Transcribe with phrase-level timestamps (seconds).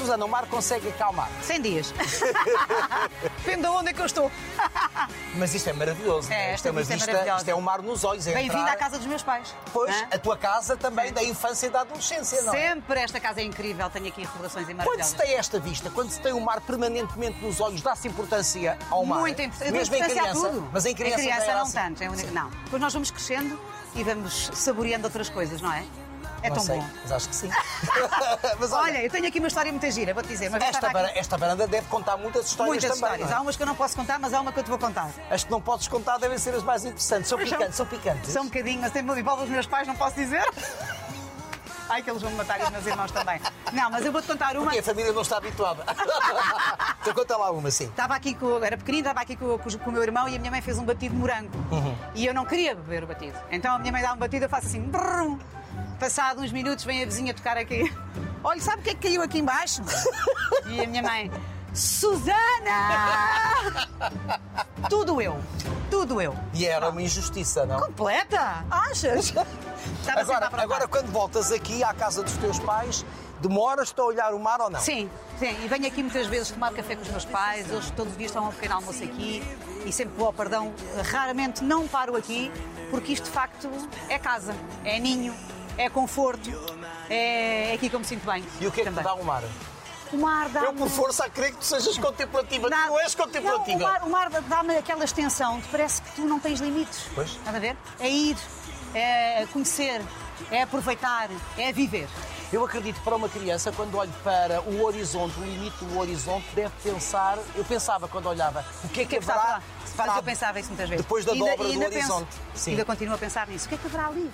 [0.00, 1.28] Susana, o mar consegue acalmar.
[1.42, 1.92] 100 dias.
[3.44, 4.32] Depende de onde é que eu estou.
[5.36, 6.32] Mas isto é maravilhoso.
[6.32, 7.40] É, não esta uma vista é vista, maravilhosa.
[7.40, 8.26] isto é um mar nos olhos.
[8.26, 9.54] É Bem-vindo à casa dos meus pais.
[9.74, 10.08] Pois, Hã?
[10.12, 11.12] a tua casa também Sim.
[11.12, 12.68] da infância e da adolescência, não é?
[12.68, 15.12] Sempre esta casa é incrível, tenho aqui recordações Quando maravilhosas.
[15.12, 19.04] se tem esta vista, quando se tem o mar permanentemente nos olhos, dá-se importância ao
[19.04, 19.20] mar.
[19.20, 19.70] Muito importante.
[19.72, 20.62] Mesmo em criança.
[20.72, 20.94] Mas em
[26.42, 26.50] É Não.
[26.50, 26.50] É?
[26.50, 26.86] É tão sei, bom.
[27.02, 27.50] mas acho que sim.
[28.58, 30.50] mas olha, Olha, eu tenho aqui uma história muito gira, vou-te dizer.
[30.50, 33.04] Vez esta, aqui- esta varanda deve contar muitas histórias Muitas também.
[33.04, 33.28] histórias.
[33.30, 33.38] não é?
[33.38, 35.10] Há umas que eu não posso contar, mas há uma que eu te vou contar.
[35.30, 37.28] As que não podes contar devem ser as mais interessantes.
[37.28, 38.30] São picantes, são picantes.
[38.32, 40.42] São um bocadinho, mas tem envolve os meus pais, não posso dizer.
[41.90, 43.40] Ai, que eles vão me matar e os meus irmãos também.
[43.72, 44.62] Não, mas eu vou-te contar uma.
[44.66, 45.84] Porque a família não está habituada.
[47.02, 47.86] então conta lá uma, sim.
[47.86, 50.38] Estava aqui com, era pequenino, estava aqui com, com- com o meu irmão e a
[50.38, 51.50] minha mãe fez um batido de morango.
[51.72, 51.96] Uhum.
[52.14, 53.36] E eu não queria beber o batido.
[53.50, 54.80] Então a minha mãe dá um batido, eu faço assim.
[54.82, 55.36] brum.
[56.00, 57.94] Passado uns minutos vem a vizinha tocar aqui.
[58.42, 59.82] Olha, sabe o que é que caiu aqui embaixo?
[60.66, 61.30] E a minha mãe,
[61.74, 62.32] Susana!
[64.88, 65.38] Tudo eu,
[65.90, 66.34] tudo eu.
[66.54, 67.78] E era uma injustiça, não?
[67.80, 68.64] Completa?
[68.70, 69.26] Achas?
[70.00, 73.04] Estava Agora, agora, quando voltas aqui à casa dos teus pais,
[73.42, 74.80] demoras-te a olhar o mar ou não?
[74.80, 75.54] Sim, sim.
[75.62, 77.70] E venho aqui muitas vezes tomar café com os meus pais.
[77.70, 79.42] Eles todos os dias estão a um pequeno almoço aqui.
[79.84, 80.72] E sempre vou ao perdão.
[81.10, 82.50] Raramente não paro aqui,
[82.90, 83.68] porque isto de facto
[84.08, 85.34] é casa, é ninho,
[85.78, 86.50] é conforto.
[87.08, 88.44] É, é aqui que eu me sinto bem.
[88.60, 89.04] E o que é que te também.
[89.04, 89.42] dá o mar?
[90.12, 92.68] O mar dá Eu, por força, a crer que tu sejas contemplativa.
[92.68, 93.78] Tu não és contemplativa.
[93.78, 97.06] Não, o mar, o mar dá-me aquela extensão parece que tu não tens limites.
[97.14, 97.30] Pois.
[97.30, 97.76] Estás a ver?
[98.00, 98.36] É ir,
[98.92, 100.02] é conhecer,
[100.50, 102.08] é aproveitar, é viver.
[102.52, 106.44] Eu acredito que para uma criança, quando olho para o horizonte, o limite do horizonte,
[106.56, 107.38] deve pensar.
[107.54, 109.60] Eu pensava quando olhava, o que é que, que que haverá
[109.96, 110.16] lá?
[110.16, 111.04] Eu pensava isso muitas vezes.
[111.04, 112.12] depois da ainda- dobra e do ainda penso.
[112.12, 112.36] horizonte.
[112.56, 112.70] Sim.
[112.72, 113.66] Ainda continuo a pensar nisso.
[113.66, 114.28] O que é que haverá ali?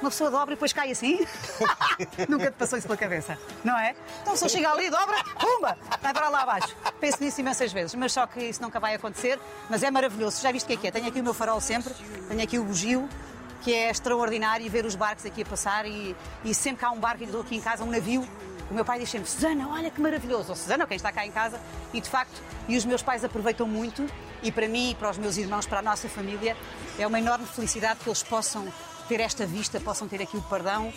[0.00, 1.26] Uma pessoa dobra e depois cai assim?
[2.28, 3.94] Nunca te passou isso pela cabeça, não é?
[4.22, 6.76] Então se eu chegar ali, dobra, pumba, vai para lá abaixo.
[7.00, 9.38] Penso nisso imensas vezes, mas só que isso nunca vai acontecer.
[9.70, 10.40] Mas é maravilhoso.
[10.42, 10.90] Já viste o que é que é?
[10.90, 11.94] Tenho aqui o meu farol sempre,
[12.28, 13.08] tenho aqui o bugio,
[13.62, 16.14] que é extraordinário ver os barcos aqui a passar e,
[16.44, 18.26] e sempre que há um barco e estou aqui em casa, um navio,
[18.70, 20.50] o meu pai diz sempre, Susana, olha que maravilhoso.
[20.50, 21.60] Ou Susana, quem está cá em casa.
[21.92, 24.06] E de facto, e os meus pais aproveitam muito.
[24.42, 26.56] E para mim, e para os meus irmãos, para a nossa família,
[26.98, 28.66] é uma enorme felicidade que eles possam
[29.08, 30.92] ter esta vista, possam ter aqui o perdão,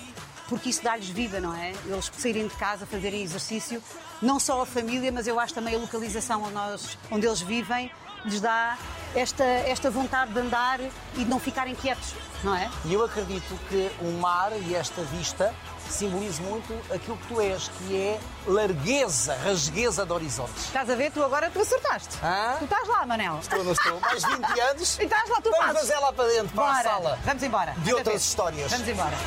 [0.47, 1.73] porque isso dá-lhes vida, não é?
[1.85, 3.81] Eles saírem de casa, fazerem exercício,
[4.21, 7.91] não só a família, mas eu acho também a localização onde, nós, onde eles vivem,
[8.25, 8.77] lhes dá
[9.15, 10.79] esta, esta vontade de andar
[11.15, 12.13] e de não ficarem quietos,
[12.43, 12.69] não é?
[12.85, 15.53] E eu acredito que o mar e esta vista
[15.89, 20.65] simboliza muito aquilo que tu és, que é largueza, rasgueza de horizontes.
[20.65, 21.11] Estás a ver?
[21.11, 22.15] Tu agora tu acertaste.
[22.23, 22.55] Hã?
[22.59, 23.39] Tu estás lá, Manel.
[23.39, 23.99] Estou, não estou.
[23.99, 24.99] Mais 20 anos.
[24.99, 26.83] E estás lá, tu Vamos fazer lá para dentro, para a Bora.
[26.83, 27.19] sala.
[27.25, 27.71] Vamos embora.
[27.77, 28.71] De Outra outras histórias.
[28.71, 29.17] Vamos embora.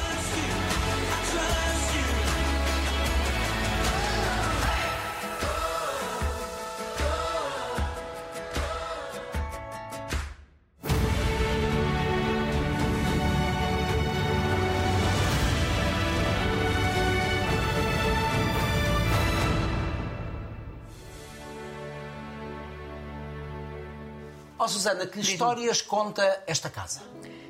[24.83, 27.01] Susana, que histórias conta esta casa?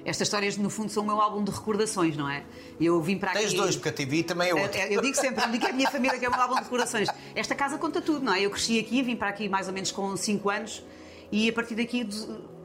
[0.04, 2.43] Estas histórias, no fundo, são o meu álbum de recordações, não é?
[2.81, 3.41] Eu vim para aqui...
[3.41, 4.78] Tens dois, porque a TV também é outro.
[4.78, 6.62] Eu digo sempre, digo que é a minha família que é o meu álbum de
[6.65, 7.09] recordações.
[7.34, 8.41] Esta casa conta tudo, não é?
[8.42, 10.82] Eu cresci aqui, vim para aqui mais ou menos com 5 anos
[11.31, 12.06] e a partir daqui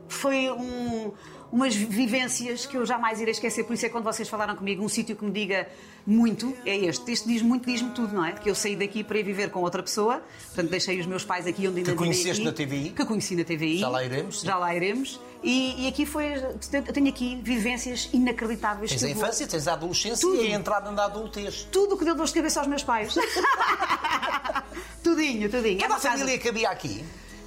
[0.09, 1.11] foi um-
[1.52, 3.63] umas vivências que eu jamais irei esquecer.
[3.63, 5.68] Por isso é que quando vocês falaram comigo, um sítio que me diga
[6.06, 7.12] muito é este.
[7.12, 8.34] Este diz muito, diz-me tudo, não é?
[8.34, 11.47] Que eu saí daqui para ir viver com outra pessoa, portanto deixei os meus pais
[11.47, 12.90] aqui onde ainda Que conheceste aqui, na TVI?
[12.91, 13.78] Que conheci na TVI.
[13.78, 14.46] Já lá iremos, sim.
[14.47, 15.19] Já lá iremos.
[15.44, 16.34] E, e aqui foi.
[16.36, 18.90] Eu tenho aqui vivências inacreditáveis.
[18.90, 20.41] Tens que a eu vou- infância, tens a adolescência Tudo.
[20.44, 21.68] e a entrada na adultez.
[21.72, 23.16] tudo o que deu dor de cabeça aos meus pais.
[25.03, 25.78] tudinho, tudinho.
[25.80, 27.03] Toda uma a família havia aqui.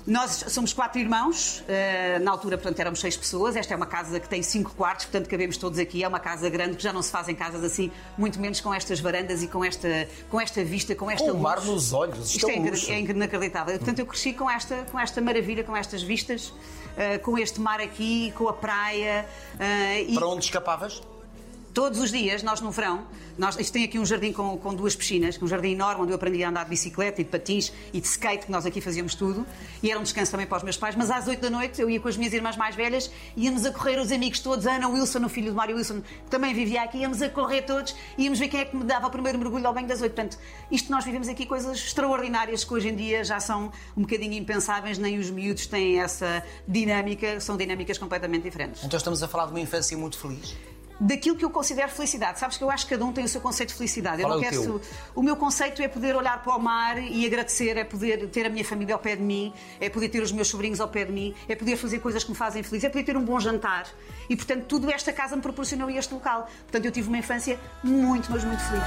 [0.06, 3.54] Nós somos quatro irmãos, eh, na altura, portanto, éramos seis pessoas.
[3.54, 6.02] Esta é uma casa que tem cinco quartos, portanto, cabemos todos aqui.
[6.02, 8.98] É uma casa grande que já não se fazem casas assim, muito menos com estas
[8.98, 11.42] varandas e com esta, com esta vista, com esta Com o luz.
[11.42, 12.90] mar nos olhos, isto é é, luxo.
[12.90, 13.76] é inacreditável.
[13.78, 16.52] Portanto, eu cresci com esta, com esta maravilha, com estas vistas,
[16.96, 19.26] eh, com este mar aqui, com a praia.
[19.58, 21.02] eh, Para onde escapavas?
[21.72, 23.06] Todos os dias, nós no verão,
[23.38, 26.16] nós, isto tem aqui um jardim com, com duas piscinas, um jardim enorme onde eu
[26.16, 29.14] aprendi a andar de bicicleta e de patins e de skate, que nós aqui fazíamos
[29.14, 29.46] tudo.
[29.80, 30.96] E era um descanso também para os meus pais.
[30.96, 33.70] Mas às 8 da noite eu ia com as minhas irmãs mais velhas, íamos a
[33.70, 36.98] correr os amigos todos, Ana Wilson, o filho de Mário Wilson, que também vivia aqui,
[36.98, 39.72] íamos a correr todos, íamos ver quem é que me dava o primeiro mergulho ao
[39.72, 40.12] banho das 8.
[40.12, 40.38] Portanto,
[40.72, 44.98] isto nós vivemos aqui coisas extraordinárias que hoje em dia já são um bocadinho impensáveis,
[44.98, 48.82] nem os miúdos têm essa dinâmica, são dinâmicas completamente diferentes.
[48.82, 50.56] Então estamos a falar de uma infância muito feliz.
[51.00, 52.38] Daquilo que eu considero felicidade.
[52.38, 54.22] Sabes que eu acho que cada um tem o seu conceito de felicidade.
[54.22, 54.80] Qual eu não é o quero su-
[55.14, 58.50] o meu conceito é poder olhar para o mar e agradecer, é poder ter a
[58.50, 61.12] minha família ao pé de mim, é poder ter os meus sobrinhos ao pé de
[61.12, 63.86] mim, é poder fazer coisas que me fazem feliz, é poder ter um bom jantar.
[64.28, 66.48] E, portanto, tudo esta casa me proporcionou este local.
[66.64, 68.84] Portanto, eu tive uma infância muito, mas muito feliz.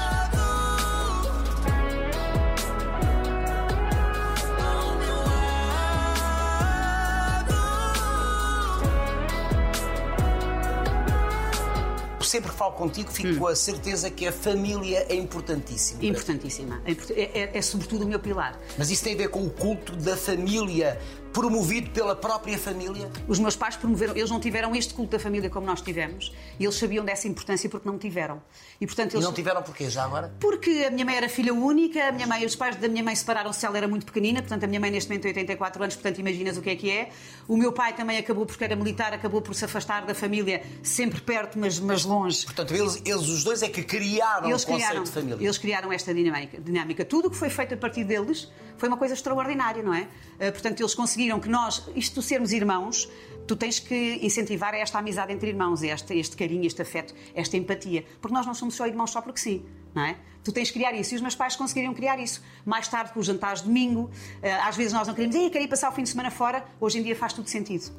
[12.33, 13.37] Sempre que falo contigo, fico Hum.
[13.37, 16.03] com a certeza que a família é importantíssima.
[16.03, 16.81] Importantíssima.
[16.83, 18.59] É, é- é- é sobretudo o meu pilar.
[18.75, 20.99] Mas isso tem a ver com o culto da família,
[21.33, 23.09] promovido pela própria família?
[23.27, 26.63] Os meus pais promoveram, eles não tiveram este culto da família como nós tivemos, e
[26.63, 28.41] eles sabiam dessa importância porque não tiveram.
[28.79, 29.25] E, portanto, E eles...
[29.25, 30.33] não tiveram porquê já agora?
[30.39, 33.15] Porque a minha mãe era filha única, a minha mãe, os pais da minha mãe
[33.15, 36.19] separaram-se, ela era muito pequenina, portanto a minha mãe neste momento tem 84 anos, portanto
[36.19, 37.09] imaginas o que é que é.
[37.47, 41.19] O meu pai também acabou porque era militar, acabou por se afastar da família, sempre
[41.21, 42.45] perto, mas, mas longe.
[42.45, 45.43] Portanto, eles, eles os dois é que criaram Eles o conceito criaram, de família.
[45.45, 47.03] eles criaram esta dinâmica, dinâmica.
[47.05, 50.07] Tudo o que foi feito a partir deles foi uma coisa extraordinária, não é?
[50.39, 53.09] Eh, Portanto, eles conseguiram que nós, isto de sermos irmãos,
[53.47, 58.05] tu tens que incentivar esta amizade entre irmãos, este, este carinho, este afeto, esta empatia.
[58.21, 60.17] Porque nós não somos só irmãos só porque sim, não é?
[60.43, 62.43] Tu tens que criar isso e os meus pais conseguiriam criar isso.
[62.65, 64.11] Mais tarde, com os jantares de domingo,
[64.41, 66.29] eh, às vezes nós não queríamos, "Ei, eu quero ir passar o fim de semana
[66.29, 67.91] fora, hoje em dia faz tudo sentido.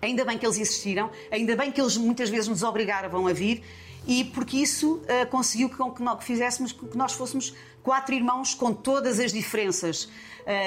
[0.00, 3.64] Ainda bem que eles existiram, ainda bem que eles muitas vezes nos obrigaram a vir
[4.06, 8.54] e porque isso ah, conseguiu que, que nós que fizéssemos que nós fôssemos quatro irmãos
[8.54, 10.08] com todas as diferenças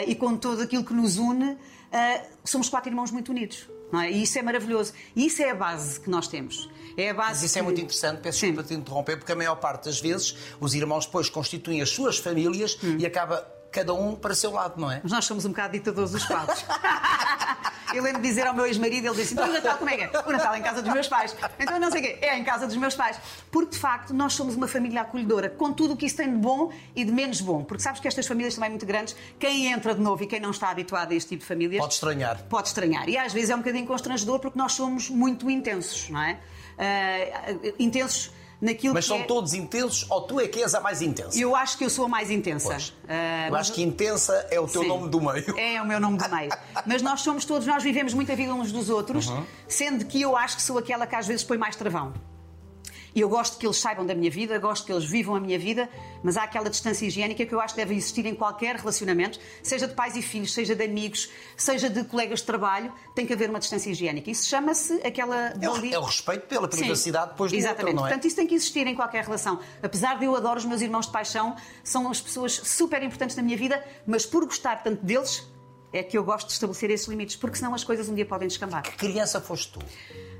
[0.07, 1.57] e com tudo aquilo que nos une,
[1.91, 3.67] ah, somos quatro irmãos muito unidos.
[3.93, 4.09] É?
[4.09, 4.93] E isso é maravilhoso.
[5.15, 6.69] E isso é a base que nós temos.
[6.95, 9.35] É a base Mas isso é que- muito interessante, peço desculpa te interromper, porque a
[9.35, 12.95] maior parte das vezes os irmãos depois constituem as suas famílias Hum.
[12.99, 14.99] e acaba cada um para o seu lado, não é?
[15.01, 16.63] Mas nós somos um bocado ditadores dos quadros.
[17.93, 20.03] Eu lembro de dizer ao meu ex-marido, ele disse, então o Natal como é que
[20.03, 20.07] é?
[20.25, 21.35] O Natal é em casa dos meus pais.
[21.59, 23.19] Então não sei o quê, é em casa dos meus pais.
[23.51, 26.37] Porque, de facto, nós somos uma família acolhedora, com tudo o que isso tem de
[26.37, 27.63] bom e de menos bom.
[27.63, 30.51] Porque sabes que estas famílias também muito grandes, quem entra de novo e quem não
[30.51, 31.81] está habituado a este tipo de famílias...
[31.81, 32.41] Pode estranhar.
[32.43, 33.09] Pode estranhar.
[33.09, 36.39] E às vezes é um bocadinho constrangedor porque nós somos muito intensos, não é?
[36.77, 39.23] Ah, intensos naquilo Mas que são é...
[39.23, 41.37] todos intensos ou tu é que és a mais intensa?
[41.39, 42.77] Eu acho que eu sou a mais intensa.
[43.07, 44.87] Ah, Eu mas- acho que intensa é o teu Sim.
[44.87, 45.57] nome do meio.
[45.59, 46.51] É o meu nome do meio.
[46.85, 49.43] Mas nós somos todos, nós vivemos muito a vida uns dos outros, Uhum.
[49.67, 52.13] sendo que eu acho que sou aquela que às vezes põe mais travão.
[53.13, 55.59] E eu gosto que eles saibam da minha vida, gosto que eles vivam a minha
[55.59, 55.89] vida,
[56.23, 59.87] mas há aquela distância higiênica que eu acho que deve existir em qualquer relacionamento, seja
[59.87, 63.49] de pais e filhos, seja de amigos, seja de colegas de trabalho, tem que haver
[63.49, 64.31] uma distância higiênica.
[64.31, 65.53] Isso chama-se aquela.
[65.61, 67.81] É o, é o respeito pela Sim, privacidade depois do Exatamente.
[67.83, 68.09] outro, não é?
[68.09, 69.59] Portanto, isso tem que existir em qualquer relação.
[69.83, 73.43] Apesar de eu adoro os meus irmãos de paixão, são as pessoas super importantes na
[73.43, 75.45] minha vida, mas por gostar tanto deles,
[75.93, 78.47] é que eu gosto de estabelecer esses limites, porque senão as coisas um dia podem
[78.47, 78.83] descambar.
[78.83, 79.79] Que criança foste tu?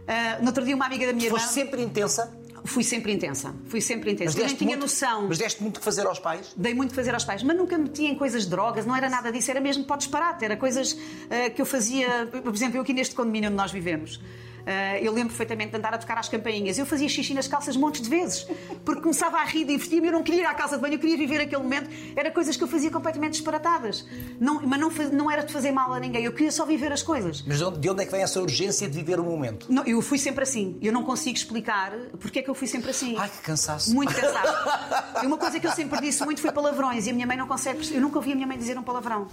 [0.07, 1.39] Ah, no outro dia, uma amiga da minha irmã.
[1.39, 2.40] Foste sempre intensa?
[2.63, 3.53] Fui sempre intensa.
[3.65, 4.31] Fui sempre intensa.
[4.31, 5.27] Mas eu nem deste tinha muito, noção.
[5.27, 6.53] Mas deste muito que fazer aos pais?
[6.55, 9.31] Dei muito fazer aos pais, mas nunca metia em coisas de drogas, não era nada
[9.31, 10.97] disso, era mesmo para disparate, era coisas
[11.29, 14.19] ah, que eu fazia, por exemplo, eu aqui neste condomínio onde nós vivemos.
[14.65, 16.77] Ah, eu lembro perfeitamente de andar a tocar às campainhas.
[16.77, 18.45] Eu fazia xixi nas calças montes de vezes,
[18.85, 20.07] porque começava a rir, divertia-me.
[20.07, 21.89] Eu não queria ir à casa de banho, eu queria viver aquele momento.
[22.15, 24.05] Era coisas que eu fazia completamente disparatadas.
[24.39, 27.01] Não, mas não, não era de fazer mal a ninguém, eu queria só viver as
[27.01, 27.43] coisas.
[27.45, 29.67] Mas de onde, de onde é que vem essa urgência de viver o momento?
[29.69, 30.77] Não, eu fui sempre assim.
[30.81, 33.15] Eu não consigo explicar porque é que eu fui sempre assim.
[33.17, 33.93] Ai, que cansaço.
[33.93, 35.01] Muito cansado.
[35.21, 37.05] E uma coisa que eu sempre disse muito foi palavrões.
[37.05, 37.93] E a minha mãe não consegue.
[37.93, 39.27] Eu nunca ouvi a minha mãe dizer um palavrão.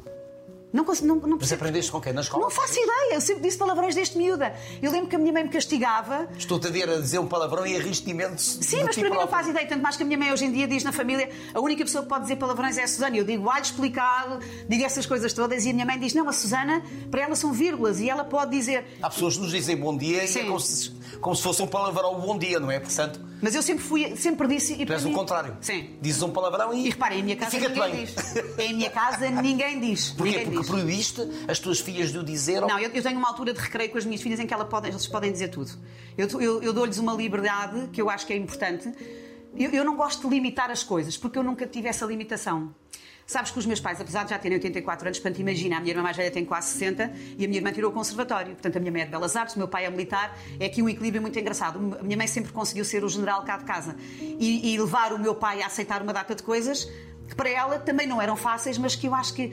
[0.71, 2.13] Não, não, não Mas aprendeste com quem?
[2.13, 2.43] Na escola?
[2.43, 3.15] Não faço ideia.
[3.15, 4.55] Eu sempre disse palavrões desde miúda.
[4.83, 6.29] Eu lembro que a minha mãe me castigava.
[6.37, 8.63] Estou-te a ver a dizer um palavrão e a rir-te imenso.
[8.63, 9.29] Sim, mas para mim não próprio.
[9.29, 9.67] faz ideia.
[9.67, 12.03] Tanto mais que a minha mãe hoje em dia diz na família a única pessoa
[12.03, 13.17] que pode dizer palavrões é a Susana.
[13.17, 15.65] Eu digo alho explicado, digo essas coisas todas.
[15.65, 17.99] E a minha mãe diz: não, a Susana, para ela são vírgulas.
[18.01, 18.85] E ela pode dizer.
[19.03, 20.45] Há pessoas que nos dizem bom dia e é Sim.
[20.45, 22.79] como se, como se fosse um palavrão bom dia, não é?
[22.81, 24.75] Portanto, Mas eu sempre fui, sempre disse.
[24.75, 25.57] E tu és o contrário.
[25.61, 25.97] Sim.
[26.01, 26.87] Dizes um palavrão e.
[26.87, 28.05] E reparem, em minha casa ninguém bem.
[28.05, 28.15] diz.
[28.59, 30.11] Em minha casa ninguém diz.
[30.11, 30.31] Porquê?
[30.31, 30.69] Ninguém Porque diz.
[30.69, 32.61] proibiste as tuas filhas de o dizer?
[32.61, 34.65] Não, eu, eu tenho uma altura de recreio com as minhas filhas em que ela
[34.65, 35.71] podem, eles podem dizer tudo.
[36.17, 38.93] Eu, eu- eu dou-lhes uma liberdade que eu acho que é importante.
[39.57, 42.75] Eu, eu não gosto de limitar as coisas, porque eu nunca tive essa limitação.
[43.29, 45.93] Sabes que os meus pais, apesar de já terem 84 anos, portanto, imagina, a minha
[45.93, 48.53] irmã mais velha tem quase 60 e a minha irmã tirou o conservatório.
[48.55, 50.35] Portanto, a minha mãe é de Belas Artes, o meu pai é militar.
[50.59, 51.99] É aqui um equilíbrio muito engraçado.
[52.01, 55.19] A minha mãe sempre conseguiu ser o general cá de casa e, e levar o
[55.19, 56.89] meu pai a aceitar uma data de coisas
[57.29, 59.53] que para ela também não eram fáceis, mas que eu acho que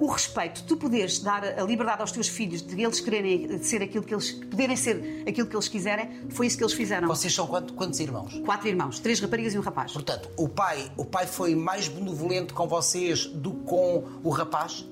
[0.00, 4.02] o respeito, tu poderes dar a liberdade aos teus filhos de eles quererem ser aquilo
[4.04, 7.06] que eles, poderem ser aquilo que eles quiserem, foi isso que eles fizeram.
[7.08, 8.34] Vocês são quanto- quantos irmãos?
[8.44, 9.92] Quatro irmãos, três raparigas e um rapaz.
[9.92, 14.84] Portanto, o pai, o pai foi mais benevolente com vocês do que com o rapaz?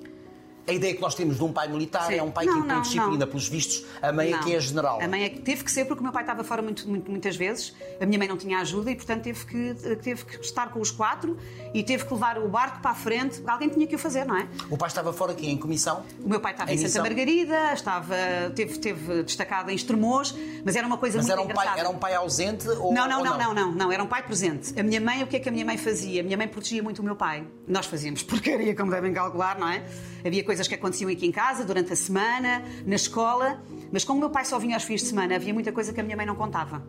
[0.66, 2.14] A ideia que nós temos de um pai militar Sim.
[2.14, 3.26] é um pai Não, que impõe disciplina, não.
[3.26, 4.40] pelos vistos, a mãe é Não.
[4.42, 5.00] que é general.
[5.02, 7.10] A mãe é que teve que ser porque o meu pai estava fora muito, muito-
[7.10, 7.74] muitas vezes.
[8.00, 10.90] A minha mãe não tinha ajuda e, portanto, teve que, teve que estar com os
[10.90, 11.36] quatro
[11.74, 13.42] e teve que levar o barco para a frente.
[13.46, 14.46] Alguém tinha que o fazer, não é?
[14.70, 16.04] O pai estava fora aqui em comissão.
[16.22, 17.08] O meu pai estava em, Em Santa.
[17.08, 18.14] Margarida, estava,
[18.54, 21.80] teve, teve destacado em Estremoz, mas era uma coisa Mas muito era um, pai, engraçada.
[21.80, 24.78] era um pai ausente ou Não, não, não, não, não, não, era um pai presente.
[24.78, 26.20] A minha mãe, o que é que a minha mãe fazia?
[26.20, 27.44] A minha mãe protegia muito o meu pai.
[27.66, 29.82] Nós fazíamos porcaria, como devem calcular, não é?
[30.24, 34.20] Havia coisas que aconteciam aqui em casa, durante a semana, na escola, mas como o
[34.20, 36.26] meu pai só vinha aos fins de semana, havia muita coisa que a minha mãe
[36.26, 36.82] não contava.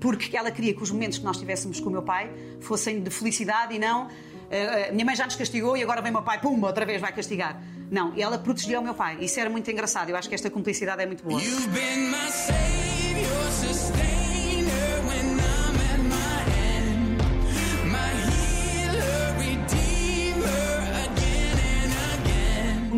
[0.00, 3.10] Porque ela queria que os momentos que nós tivéssemos com o meu pai fossem de
[3.10, 4.08] felicidade e não.
[4.50, 6.84] "Ah, a minha mãe já nos castigou e agora vem o meu pai, pumba, outra
[6.84, 7.62] vez vai castigar.
[7.90, 9.18] Não, ela protegia o meu pai.
[9.20, 10.08] Isso era muito engraçado.
[10.10, 11.40] Eu acho que esta cumplicidade é muito boa.
[11.40, 14.21] You've been my savior,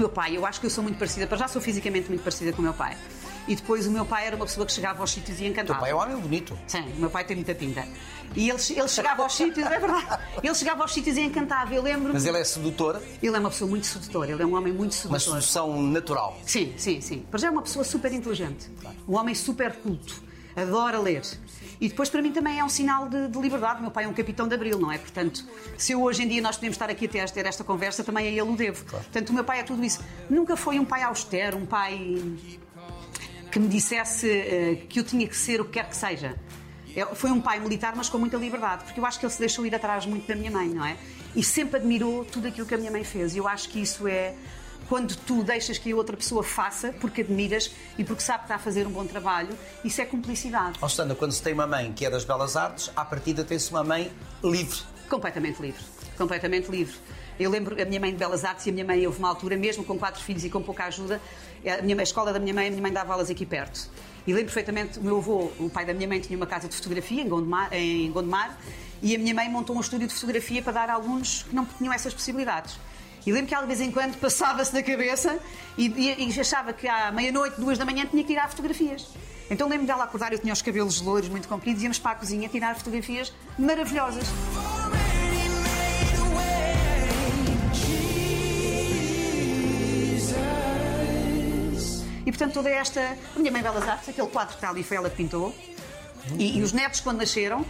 [0.04, 2.52] meu pai, eu acho que eu sou muito parecida, para já sou fisicamente muito parecida
[2.52, 2.96] com o meu pai.
[3.46, 5.78] E depois o meu pai era uma pessoa que chegava aos sítios e O encantava.
[5.80, 6.58] pai é um homem bonito.
[6.66, 7.86] Sim, o meu pai tem muita pinta.
[8.34, 10.18] E ele, ele chegava aos sítios, é verdade.
[10.42, 11.74] Ele chegava aos sítios e encantava.
[11.74, 12.14] Eu lembro-me.
[12.14, 14.92] Mas ele é sedutor, Ele é uma pessoa muito sedutora, ele é um homem muito
[15.06, 15.42] uma sedutor.
[15.42, 16.38] sedução natural.
[16.46, 17.18] Sim, sim, sim.
[17.30, 18.70] Para já é uma pessoa super inteligente.
[19.06, 20.22] Um homem super culto.
[20.56, 21.22] Adora ler.
[21.80, 23.78] E depois, para mim, também é um sinal de, de liberdade.
[23.80, 24.98] O meu pai é um capitão de abril, não é?
[24.98, 25.44] Portanto,
[25.76, 28.26] se eu hoje em dia nós podemos estar aqui até a ter esta conversa, também
[28.28, 28.84] a ele o devo.
[28.84, 30.00] Portanto, o meu pai é tudo isso.
[30.30, 31.98] Nunca foi um pai austero, um pai
[33.50, 36.36] que me dissesse eh, que eu tinha que ser o que quer que seja.
[36.94, 39.38] É- Foi um pai militar, mas com muita liberdade, porque eu acho que ele se
[39.40, 40.96] deixou ir atrás muito da minha mãe, não é?
[41.34, 43.34] E sempre admirou tudo aquilo que a minha mãe fez.
[43.34, 44.34] E eu acho que isso é
[44.94, 48.54] quando tu deixas que a outra pessoa faça, porque admiras e porque sabe que está
[48.54, 49.48] a fazer um bom trabalho,
[49.84, 50.78] isso é cumplicidade.
[50.88, 53.82] Sandra, quando se tem uma mãe que é das belas artes, à partida tem-se uma
[53.82, 54.12] mãe
[54.44, 54.78] livre.
[55.10, 55.82] Completamente livre.
[56.16, 56.94] Completamente livre.
[57.40, 59.56] Eu lembro a minha mãe de Belas Artes e a minha mãe houve uma altura,
[59.56, 61.20] mesmo com quatro filhos e com pouca ajuda,
[61.66, 63.90] a, minha, a escola da minha mãe, a minha mãe dava aulas aqui perto.
[64.24, 66.76] E lembro perfeitamente, o meu avô, o pai da minha mãe, tinha uma casa de
[66.76, 68.56] fotografia em Gondomar, em Gondomar
[69.02, 71.66] e a minha mãe montou um estúdio de fotografia para dar a alunos que não
[71.66, 72.78] tinham essas possibilidades.
[73.26, 75.38] E lembro que ela de vez em quando passava-se da cabeça
[75.78, 79.06] e, e- e achava que à meia-noite, duas da manhã, tinha que tirar fotografias.
[79.50, 82.48] Então lembro dela acordar, eu tinha os cabelos loiros muito compridos, íamos para a cozinha
[82.48, 84.24] tirar fotografias maravilhosas.
[92.26, 93.16] E portanto toda esta.
[93.34, 95.54] A minha mãe Belas Artes, aquele quadro que está ali foi ela que pintou.
[96.38, 97.64] E, e os netos, quando nasceram,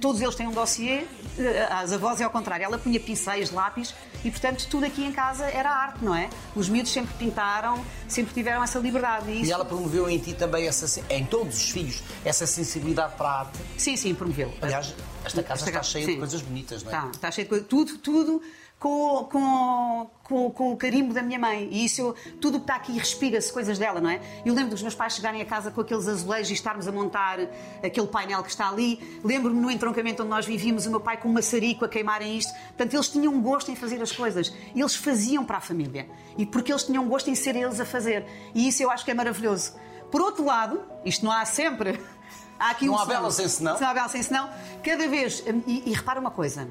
[0.00, 1.04] todos eles têm um dossiê,
[1.38, 2.64] eh, as avós é ao contrário.
[2.64, 6.28] Ela punha pincéis, lápis e portanto tudo aqui em casa era arte, não é?
[6.56, 9.30] Os miúdos sempre pintaram, sempre tiveram essa liberdade.
[9.30, 9.50] E isso...
[9.50, 13.38] E ela promoveu em ti também, essa, em todos os filhos, essa sensibilidade para a
[13.40, 13.58] arte.
[13.76, 14.52] Sim, sim, promoveu.
[14.60, 16.18] Aliás, esta casa está cheia de sim.
[16.18, 16.96] coisas bonitas, não é?
[16.96, 17.68] Está, está cheio de coisas.
[17.68, 18.42] Tudo, tudo
[18.80, 21.68] com, com, com, com o carimbo da minha mãe.
[21.70, 24.20] E isso, eu- tudo que está aqui respira-se coisas dela, não é?
[24.44, 27.38] Eu lembro dos meus pais chegarem a casa com aqueles azulejos e estarmos a montar
[27.84, 29.20] aquele painel que está ali.
[29.22, 32.52] Lembro-me no entroncamento onde nós vivíamos, o meu pai com um maçarico a queimarem isto.
[32.68, 34.50] Portanto, eles tinham um gosto em fazer as coisas.
[34.74, 36.08] E eles faziam para a família.
[36.38, 38.24] E porque eles tinham um gosto em ser eles a fazer.
[38.54, 39.74] E isso eu acho que é maravilhoso.
[40.10, 42.00] Por outro lado, isto não há sempre.
[42.58, 43.80] Há aqui Não um há bela sem senão.
[43.80, 44.50] Não há bela sem senão.
[44.84, 45.42] Cada vez.
[45.66, 46.68] E, e repara uma coisa.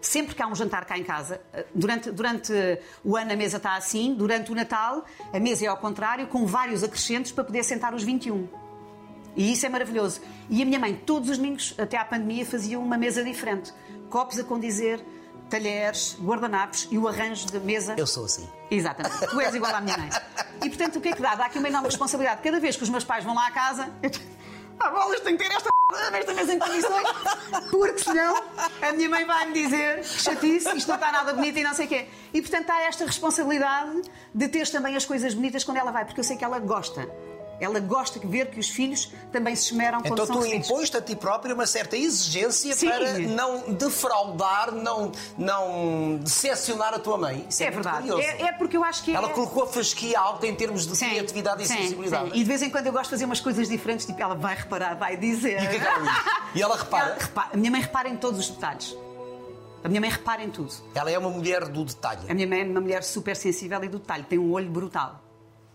[0.00, 1.40] Sempre que há um jantar cá em casa,
[1.74, 2.52] durante, durante
[3.02, 6.46] o ano a mesa está assim, durante o Natal a mesa é ao contrário, com
[6.46, 8.48] vários acrescentos para poder sentar os 21.
[9.36, 10.20] E isso é maravilhoso.
[10.48, 13.72] E a minha mãe, todos os domingos, até à pandemia, fazia uma mesa diferente.
[14.08, 15.04] Copos a condizer,
[15.50, 17.94] talheres, guardanapos e o arranjo da mesa.
[17.98, 18.48] Eu sou assim.
[18.70, 19.26] Exatamente.
[19.28, 20.08] Tu és igual à minha mãe.
[20.64, 21.34] E portanto, o que é que dá?
[21.34, 22.40] Dá aqui uma enorme responsabilidade.
[22.42, 23.90] Cada vez que os meus pais vão lá à casa.
[24.80, 25.70] Ah, bolas, tenho que ter esta
[26.10, 27.08] nesta mesa em condições,
[27.70, 28.42] porque senão
[28.82, 31.86] a minha mãe vai-me dizer que chatice, isto não está nada bonito e não sei
[31.86, 32.08] o quê.
[32.34, 34.02] E portanto, há esta responsabilidade
[34.34, 37.08] de teres também as coisas bonitas quando ela vai, porque eu sei que ela gosta.
[37.58, 40.68] Ela gosta de ver que os filhos também se esmeram quando Então são tu recebidos.
[40.70, 42.88] impões a ti própria uma certa exigência Sim.
[42.88, 47.46] para não defraudar, não, não decepcionar a tua mãe.
[47.48, 48.10] Isso é, É verdade.
[48.20, 49.32] É, é porque eu acho que Ela é...
[49.32, 52.30] colocou a fasquia alta em termos de Sim, criatividade e sim, sensibilidade.
[52.34, 54.54] E de vez em quando eu gosto de fazer umas coisas diferentes, tipo, ela vai
[54.54, 55.62] reparar, vai dizer.
[55.62, 56.06] E que é que ela?
[56.54, 57.06] E ela repara?
[57.10, 58.94] Ela repara- A minha mãe repara em todos os detalhes.
[59.82, 60.72] A minha mãe repara em tudo.
[60.94, 62.20] Ela é uma mulher do detalhe.
[62.28, 65.22] A minha mãe é uma mulher super sensível e do detalhe, tem um olho brutal.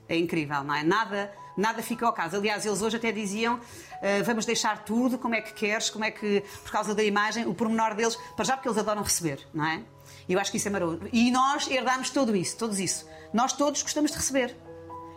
[0.10, 0.84] É incrível, não é?
[0.84, 2.36] Nada, nada fica ao caso.
[2.38, 3.60] Aliás, eles hoje até diziam:
[4.02, 7.46] ah, vamos deixar tudo, como é que queres, como é que, por causa da imagem,
[7.48, 9.82] o pormenor deles, para já porque eles adoram receber, não é?
[10.28, 11.10] E eu acho que isso é maravilhoso.
[11.12, 13.08] E nós herdamos tudo isso, todos isso.
[13.34, 14.56] Nós todos gostamos de receber.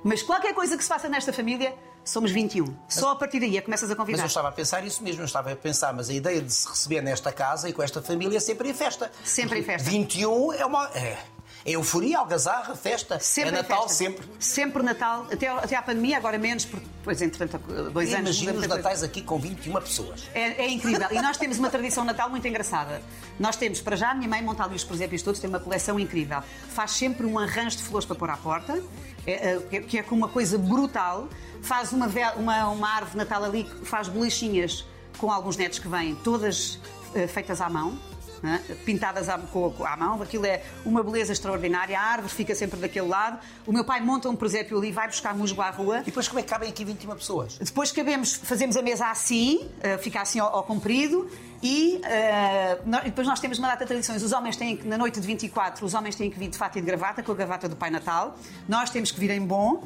[0.02, 1.74] Mas qualquer coisa que se faça nesta família,
[2.04, 2.76] somos 21.
[2.88, 4.22] Só a partir daí é que começas a Mas convidar.
[4.22, 6.68] eu estava a pensar isso mesmo, eu estava a pensar, mas a ideia de se
[6.68, 9.10] receber nesta casa e com esta família é sempre em festa.
[9.24, 9.88] Sempre em festa.
[9.88, 10.88] 21 é uma.
[10.94, 11.16] É,
[11.66, 13.18] É euforia, algazarra, festa.
[13.18, 13.94] Sempre é Natal, festa.
[13.96, 14.26] sempre.
[14.38, 17.58] Sempre Natal, até, até à pandemia, agora menos, porque depois, entretanto,
[17.90, 18.38] dois anos.
[18.42, 20.28] Imagina os natais aqui com 21 pessoas.
[20.34, 21.08] É, é incrível.
[21.10, 23.00] E nós temos uma tradição natal muito engraçada.
[23.40, 25.98] Nós temos, para já, a minha mãe monta ali os presépios todos, tem uma coleção
[25.98, 26.42] incrível.
[26.68, 28.82] Faz sempre um arranjo de flores para pôr à porta,
[29.26, 31.28] é, é, que é- que é com uma coisa brutal.
[31.62, 34.84] Faz uma, uma, uma árvore Natal ali, faz bolichinhas
[35.16, 36.78] com alguns netos que vêm, todas
[37.14, 37.98] eh, feitas à mão.
[38.44, 38.60] Né?
[38.84, 41.98] Pintadas à, à mão, aquilo é uma beleza extraordinária.
[41.98, 43.38] A árvore fica sempre daquele lado.
[43.66, 46.00] O meu pai monta um presépio ali, vai buscar musgo à rua.
[46.00, 47.56] E depois como é que cabem aqui 21 pessoas?
[47.58, 51.26] Depois cabemos, fazemos a mesa assim, eh, fica assim ao, ao comprido,
[51.62, 54.22] e, eh, nó- e depois nós temos uma data de tradições.
[54.22, 56.76] Os homens têm que, na noite de 24, os homens têm que vir de fato
[56.76, 58.36] e de gravata, com a gravata do Pai Natal.
[58.68, 59.82] Nós temos que vir em bom.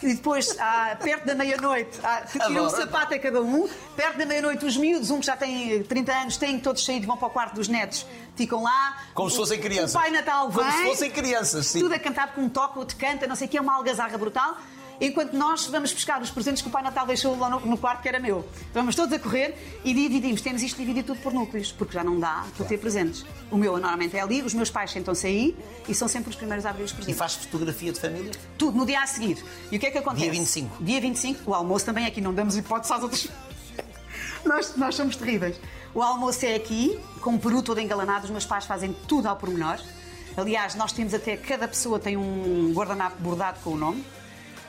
[0.00, 3.68] E depois, ah, perto da meia-noite, ah, tiram um sapato a cada um.
[3.96, 7.16] Perto da meia-noite, os miúdos, um que já tem 30 anos, têm todos sair, vão
[7.16, 8.98] para o quarto dos netos, ficam lá.
[9.12, 9.94] Como se O- fossem crianças.
[9.94, 10.64] O Pai Natal vem.
[10.64, 11.80] Como se fossem crianças, sim.
[11.80, 14.16] Tudo é cantado com um toque, outro canta, não sei o que, é uma algazarra
[14.16, 14.56] brutal.
[15.00, 18.02] Enquanto nós vamos buscar os presentes que o Pai Natal deixou lá no, no quarto,
[18.02, 18.44] que era meu.
[18.74, 20.40] Vamos todos a correr e dividimos.
[20.40, 23.24] Temos isto dividido tudo por núcleos, porque já não dá para ter presentes.
[23.50, 25.56] O meu normalmente é ali, os meus pais sentam-se aí
[25.88, 27.18] e são sempre os primeiros a abrir os E presentes.
[27.18, 28.32] faz fotografia de família?
[28.56, 29.44] Tudo no dia a seguir.
[29.70, 30.22] E o que é que acontece?
[30.24, 30.82] Dia 25.
[30.84, 33.28] Dia 25, o almoço também é aqui, não damos hipótese às outras.
[34.44, 35.60] nós, nós somos terríveis.
[35.94, 39.36] O almoço é aqui, com o peru todo engalanado, os meus pais fazem tudo ao
[39.36, 39.78] pormenor.
[40.36, 44.04] Aliás, nós temos até, cada pessoa tem um guardanapo bordado com o nome.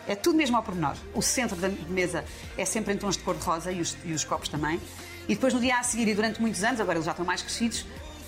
[0.09, 0.95] É tudo mesmo ao pormenor.
[1.13, 2.25] O centro da mesa
[2.57, 4.81] é sempre em tons de cor-de-rosa e os, e os copos também.
[5.27, 7.43] E depois, no dia a seguir, e durante muitos anos, agora eles já estão mais
[7.43, 7.85] crescidos,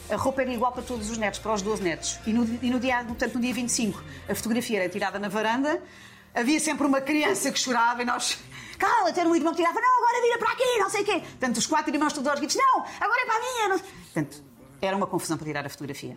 [0.07, 2.19] a roupa era igual para todos os netos, para os 12 netos.
[2.27, 5.81] E no, e no dia, portanto, no dia 25, a fotografia era tirada na varanda,
[6.35, 8.37] havia sempre uma criança que chorava e nós.
[8.77, 11.19] Cala, ter um irmão que tirava, não, agora vira para aqui, não sei o quê.
[11.19, 13.69] Portanto, os quatro irmãos todos gritos, não, agora é para a minha.
[13.69, 13.79] Não...
[13.79, 14.43] Portanto,
[14.79, 16.15] era uma confusão para tirar a fotografia.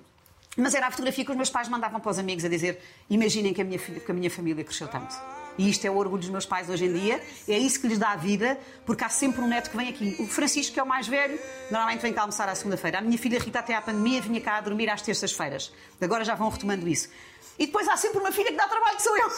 [0.59, 3.55] Mas era a fotografia que os meus pais mandavam para os amigos a dizer: imaginem
[3.55, 5.15] que a minha, que a minha família cresceu tanto.
[5.57, 7.99] E isto é o orgulho dos meus pais hoje em dia, é isso que lhes
[7.99, 10.17] dá a vida, porque há sempre um neto que vem aqui.
[10.19, 11.39] O Francisco, que é o mais velho,
[11.71, 12.99] normalmente vem cá almoçar à segunda-feira.
[12.99, 15.73] A minha filha Rita, até à pandemia, vinha cá a dormir às terças-feiras.
[16.01, 17.09] Agora já vão retomando isso.
[17.59, 19.31] E depois há sempre uma filha que dá trabalho, que sou eu.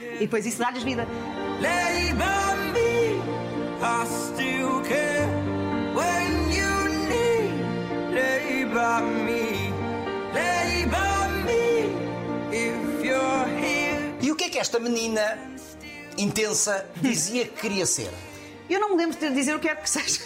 [0.16, 1.06] e depois isso dá-lhes vida.
[1.60, 2.48] Lay by
[3.80, 5.28] I still care.
[5.94, 9.72] When you need, lay by me,
[10.34, 11.07] lay by
[14.58, 15.38] que esta menina
[16.16, 18.10] intensa dizia que queria ser?
[18.68, 20.20] Eu não me lembro de dizer o que é que seja.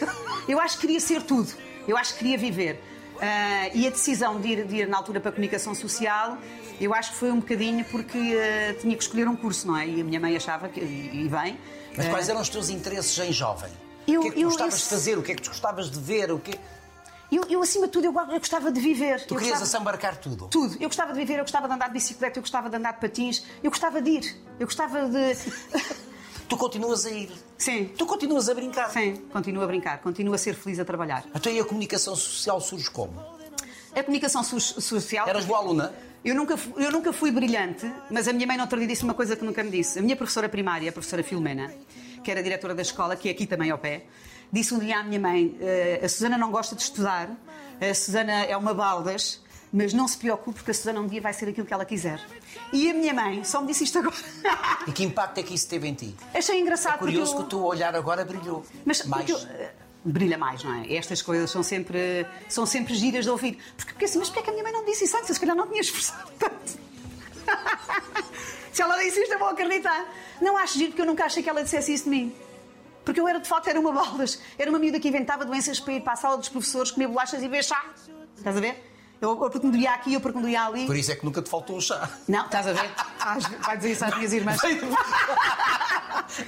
[0.49, 1.53] Eu acho que queria ser tudo.
[1.87, 2.83] Eu acho que queria viver.
[3.21, 6.39] Ah, e a decisão de ir, de ir na altura para a comunicação social,
[6.81, 9.87] eu acho que foi um bocadinho porque ah, tinha que escolher um curso, não é?
[9.87, 11.59] E a minha mãe achava que, e, e bem.
[11.95, 13.71] Mas ah, quais eram os teus interesses em jovem?
[14.09, 15.19] Eu- o que é que tu eu- gostavas eu- de fazer?
[15.19, 16.33] O que é que tu gostavas de ver?
[16.33, 16.59] O que...
[17.37, 19.25] eu, eu, acima de tudo, eu, eu gostava de viver.
[19.27, 19.65] Tu eu querias gostava...
[19.65, 20.49] assambarcar tudo.
[20.49, 20.77] Tudo.
[20.81, 23.01] Eu gostava de viver, eu gostava de andar de bicicleta, eu gostava de andar de
[23.01, 24.37] patins, eu gostava de ir.
[24.61, 25.37] Eu gostava de.
[26.49, 27.31] Tu continuas a ir.
[27.57, 27.91] Sim.
[27.97, 28.91] Tu continuas a brincar.
[28.91, 31.25] Sim, continuo a brincar, continuo a ser feliz a trabalhar.
[31.35, 33.19] Então e a comunicação social surge como?
[33.97, 35.27] A comunicação so- social.
[35.27, 35.95] Eras boa aluna?
[36.25, 39.03] Eu nunca, fu- eu nunca fui brilhante, mas a minha mãe no outro dia disse
[39.03, 39.99] uma coisa que nunca me disse.
[39.99, 41.73] A minha professora primária, a professora Filomena,
[42.23, 44.05] que era diretora da escola, que é aqui também ao pé,
[44.53, 47.31] disse um dia à minha mãe: "Eh, a Susana não gosta de estudar,
[47.81, 49.41] a Susana é uma baldas,
[49.73, 52.21] mas não se preocupe porque a Susana um dia vai ser aquilo que ela quiser.
[52.73, 54.15] E a minha mãe só me disse isto agora.
[54.87, 56.15] E que impacto é que isso teve em ti?
[56.35, 57.59] Achei engraçado É curioso porque que eu...
[57.59, 58.65] o teu olhar agora brilhou.
[58.85, 59.29] Mas mais.
[59.31, 59.73] eu- eh,
[60.05, 60.93] brilha mais, não é?
[60.95, 63.57] Estas coisas são sempre, são sempre giras de ouvir.
[63.77, 65.29] Porque, porque assim, mas porquê é que a minha mãe não disse isso antes?
[65.31, 66.79] Eu se calhar não tinha esforçado tanto.
[68.73, 70.05] se ela disse isto, eu vou acreditar.
[70.41, 72.35] Não acho giro porque eu nunca achei que ela dissesse isso de mim.
[73.05, 74.39] Porque eu era, de facto, era uma baldas.
[74.59, 77.41] Era uma miúda que inventava doenças para ir para a sala dos professores, comer bolachas
[77.41, 77.83] e beber chá.
[78.37, 78.91] Estás a ver?
[79.21, 80.85] Eu, eu pretendia aqui, eu pretendia ali.
[80.87, 82.09] Por isso é que nunca te faltou um chá.
[82.29, 82.91] Não, estás a ver?
[83.21, 84.61] Às- Vai dizer isso às minhas irmãs.
[84.61, 84.85] Bem de...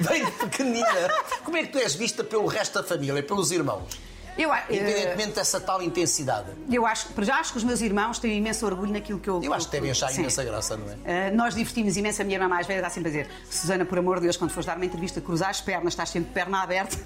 [0.08, 1.08] Bem de pequenina.
[1.44, 3.98] Como é que tu és vista pelo resto da família, pelos irmãos?
[4.36, 6.50] Eu, Independentemente dessa tal intensidade.
[6.70, 9.42] Eu acho, já acho que os meus irmãos têm imenso orgulho naquilo que eu.
[9.42, 10.22] Eu acho que devem achar Sim.
[10.22, 11.30] imensa graça, não é?
[11.30, 12.20] Uh, nós divertimos imenso.
[12.20, 14.50] A minha irmã mais velha está sempre a dizer: Susana, por amor de Deus, quando
[14.50, 16.96] fores dar uma entrevista, cruzar as pernas, estás sempre de perna aberta,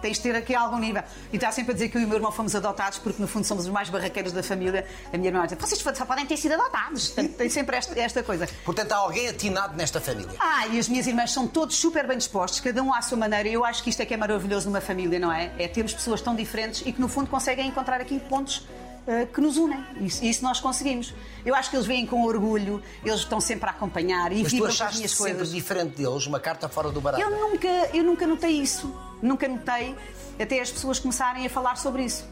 [0.00, 1.02] tens de ter aqui algum nível.
[1.32, 3.28] E está sempre a dizer que eu e o meu irmão fomos adotados porque, no
[3.28, 4.86] fundo, somos os mais barraqueiros da família.
[5.12, 7.10] A minha irmã diz: vocês só podem ter sido adotados.
[7.10, 8.48] Tem sempre esta, esta coisa.
[8.64, 10.34] Portanto, há alguém atinado nesta família.
[10.38, 13.48] Ah, e as minhas irmãs são todos super bem dispostos, cada um à sua maneira.
[13.48, 15.52] E eu acho que isto é que é maravilhoso numa família, não é?
[15.58, 18.66] É termos pessoas tão diferentes e que, no fundo, conseguem encontrar aqui pontos
[19.10, 19.84] eh, que nos unem.
[20.00, 21.12] Isso, isso nós conseguimos.
[21.44, 24.72] Eu acho que eles veem com orgulho, eles estão sempre a acompanhar e Mas vibram
[24.72, 25.50] com as minhas sempre coisas.
[25.50, 27.24] diferente deles, uma carta fora do baralho.
[27.24, 28.94] Eu nunca, eu nunca notei isso.
[29.20, 29.96] Nunca notei
[30.40, 32.24] até as pessoas começarem a falar sobre isso.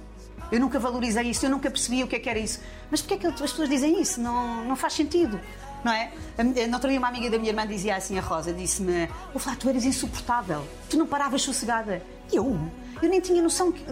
[0.52, 2.60] Eu nunca valorizei isso, eu nunca percebi o que é que era isso.
[2.92, 4.20] Mas porquê é que as pessoas dizem isso?
[4.20, 5.40] Não, não faz sentido.
[5.84, 6.12] Não é?
[6.68, 9.56] Na outra dia, uma amiga da minha irmã dizia assim, a Rosa, disse-me: O Flá,
[9.56, 12.00] tu eras insuportável, tu não paravas sossegada.
[12.32, 12.56] E eu?
[13.00, 13.84] Eu nem tinha noção que.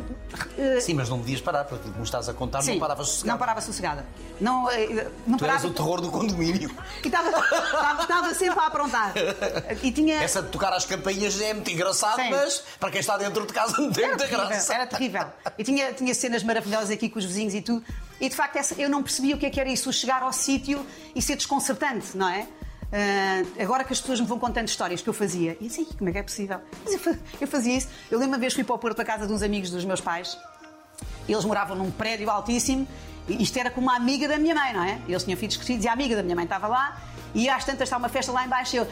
[0.59, 3.31] eh, Sim, mas não devias parar, porque como estás a contar, sim, não paravas sossegado.
[3.33, 4.07] Não parava sossegada.
[4.41, 5.69] Não, eh, não Tu eras parava.
[5.69, 6.71] o terror do condomínio.
[7.05, 9.13] E estava, sempre a aprontar.
[9.83, 10.17] E tinha.
[10.23, 12.31] Essa de tocar às campainhas é muito engraçado, Sim.
[12.31, 14.75] mas para quem está dentro de casa não tem Era muita terrível, graça.
[14.75, 15.27] era terrível.
[15.59, 17.85] E tinha, tinha cenas maravilhosas aqui com os vizinhos e tudo.
[18.21, 20.33] E de facto eu não percebia o que é que era isso, o chegar ao
[20.33, 22.47] sítio e ser desconcertante, não é?
[22.93, 26.09] Ah, agora que as pessoas me vão contando histórias que eu fazia, e assim, como
[26.09, 26.61] é que é possível?
[26.85, 27.89] Mas eu, fa- eu fazia isso.
[28.11, 29.85] Eu lembro uma vez que fui para o Porto, para casa de uns amigos dos
[29.85, 30.39] meus pais,
[31.29, 32.87] eles moravam num prédio altíssimo,
[33.29, 35.01] isto era com uma amiga da minha mãe, não é?
[35.09, 37.01] Eles tinham filhos crescidos e a amiga da minha mãe estava lá,
[37.35, 38.87] e às tantas está uma festa lá embaixo e eu,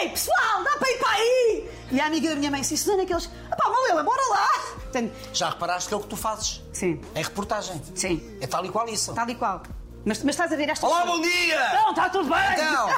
[0.00, 1.70] Ei, pessoal, dá para ir para aí!
[1.92, 4.48] E a amiga da minha mãe disse, Susana, aqueles, pá, Malela, bora lá!
[4.82, 6.60] Portanto, Já reparaste que é o que tu fazes?
[6.72, 7.80] sim, Em reportagem.
[7.94, 9.14] sim, É tal e qual isso.
[9.14, 9.62] tal e qual.
[10.06, 11.72] Mas, mas estás a ver esta Olá, bom dia!
[11.74, 12.38] Não, está tudo bem!
[12.52, 12.88] Então,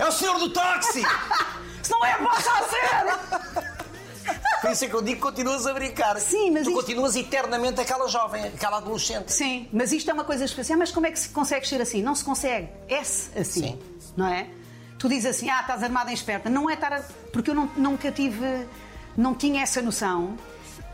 [0.00, 1.00] é o senhor do táxi!
[1.80, 3.60] Se não é, posso ser!
[4.60, 6.18] Por isso é que eu digo que continuas a brincar.
[6.20, 9.32] Sim, mas Tu isto- continuas eternamente aquela jovem, aquela adolescente.
[9.32, 10.78] Sim, mas isto é uma coisa especial.
[10.78, 12.02] Mas como é que se consegue ser assim?
[12.02, 12.68] Não se consegue.
[12.88, 13.62] É-se assim.
[13.62, 13.78] Sim.
[14.16, 14.46] Não é?
[14.98, 16.50] Tu dizes assim, ah, estás armada em esperta.
[16.50, 16.92] Não é estar.
[16.92, 17.00] A...
[17.32, 18.66] Porque eu não- nunca tive.
[19.16, 20.36] Não tinha essa noção.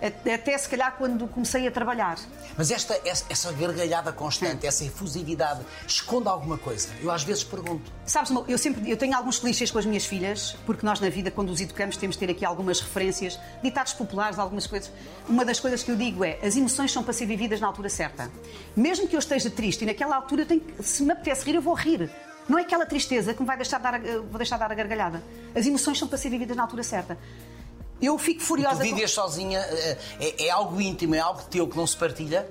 [0.01, 2.19] Até se calhar quando comecei a trabalhar.
[2.57, 6.89] Mas esta, essa, gargalhada constante, essa efusividade, esconde alguma coisa?
[7.03, 7.91] Eu às vezes pergunto.
[8.05, 11.31] Sabes, eu sempre eu tenho alguns clichês com as minhas filhas, porque nós na vida,
[11.31, 14.93] quando os educamos, temos de ter aqui algumas referências, ditados populares, algumas coisas.
[15.29, 17.89] Uma das coisas que eu digo é: as emoções são para ser vividas na altura
[17.89, 18.31] certa.
[18.77, 21.55] Mesmo que eu esteja triste e naquela altura, eu tenho que- se me apetece rir,
[21.55, 22.11] eu vou rir.
[22.49, 25.23] Não é aquela tristeza que me vai deixar dar a, vou deixar dar a gargalhada.
[25.55, 27.19] As emoções são para ser vividas na altura certa.
[28.01, 28.77] Eu fico Tu furiosa.
[28.77, 32.49] com- vives sozinha, eh, é, é algo íntimo, é algo teu que não se partilha?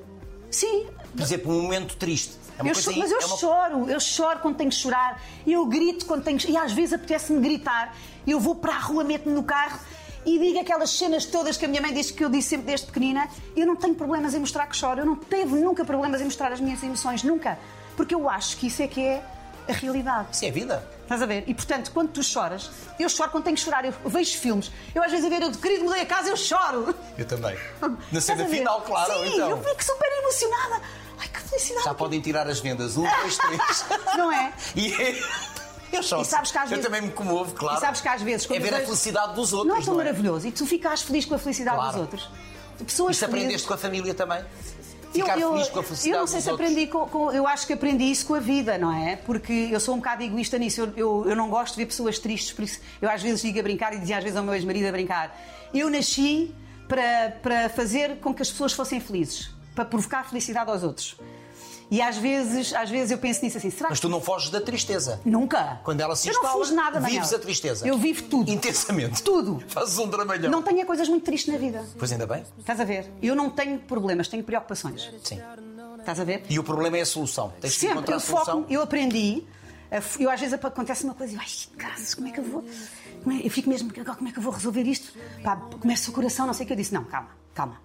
[0.50, 2.34] Sim, Por exemplo, um momento triste.
[2.58, 4.76] É uma Eu coisa cho- mas eu é uma- choro, eu choro quando tenho que
[4.76, 6.50] chorar, eu grito quando tenho que...
[6.52, 9.80] E às vezes apetece-me gritar, eu vou para a rua, meto-me no carro
[10.26, 12.88] e digo aquelas cenas todas que a minha mãe diz que eu disse sempre desde
[12.88, 13.30] pequenina.
[13.56, 16.52] Eu não tenho problemas em mostrar que choro, eu não teve nunca problemas em mostrar
[16.52, 17.60] as minhas emoções, nunca.
[17.96, 19.24] Porque eu acho que isso é que é
[19.67, 20.28] a realidade.
[20.32, 20.88] Isso é vida.
[21.04, 21.43] Estás a ver?
[21.47, 24.71] E portanto, quando tu choras, eu choro quando tenho que chorar, eu vejo filmes.
[24.93, 26.95] Eu às vezes a ver, eu querido mudei a casa, eu choro.
[27.17, 27.56] Eu também.
[28.12, 29.49] Na cena final, claro, Sim, então.
[29.51, 30.82] eu fico super emocionada.
[31.19, 31.86] Ai, que felicidade.
[31.86, 32.97] Já podem tirar as vendas.
[32.97, 33.86] Um, dois, três.
[34.17, 34.51] Não é?
[34.75, 35.21] E é-
[35.93, 36.23] eu choro.
[36.23, 37.78] E sabes que às Eu vezes- também me comovo, claro.
[37.78, 38.49] E sabes que às vezes.
[38.49, 39.71] É ver eu a vejo- felicidade dos outros.
[39.73, 40.06] Não é tão não é?
[40.06, 40.47] maravilhoso.
[40.47, 41.91] E tu ficas feliz com a felicidade Claro.
[41.93, 42.30] dos outros.
[42.86, 43.65] Pessoas Isso aprendeste felizes.
[43.67, 44.43] com a família também?
[45.19, 46.69] Eu, Ficar eu- feliz com a felicidade eu não sei se outros.
[46.69, 49.15] aprendi com, com- Eu acho que aprendi isso com a vida, não é?
[49.15, 50.82] Porque eu sou um bocado egoísta nisso.
[50.82, 53.60] Eu, eu, eu não gosto de ver pessoas tristes, por isso eu às vezes digo
[53.60, 55.36] a brincar e dizia às vezes ao meu ex-marido a brincar.
[55.73, 56.54] Eu nasci
[56.88, 61.17] para, para fazer com que as pessoas fossem felizes, para provocar felicidade aos outros.
[61.91, 64.50] E às vezes, às vezes eu penso nisso assim, será Mas que tu não foges
[64.50, 65.21] da tristeza.
[65.24, 65.80] Nunca.
[65.84, 67.36] Quando ela se Eu não instala, fujo nada, vives Manel.
[67.36, 67.88] a tristeza.
[67.88, 68.52] Eu vivo tudo.
[68.52, 69.21] Intensamente.
[69.21, 69.63] Tudo.
[69.69, 70.50] Fazes um dramalhão.
[70.50, 71.86] Não tenho coisas muito tristes na vida.
[71.98, 72.43] Pois ainda bem.
[72.60, 73.12] Estás a ver?
[73.21, 75.12] Eu não tenho problemas, tenho preocupações.
[75.24, 75.39] Sim.
[76.00, 76.43] Estás a ver?
[76.50, 77.54] E o problema é a solução.
[77.62, 79.43] Tens que Sempre, encontrar eu foco, eu aprendi.
[80.19, 82.63] Eu às vezes acontece uma coisa e eu, ai, graças, como é que eu vou.
[83.32, 85.13] é- Eu fico mesmo, agora como é que eu vou resolver isto?
[85.43, 86.74] Pá, começa o coração, não sei o que.
[86.74, 87.80] Eu disse, não, calma, calma.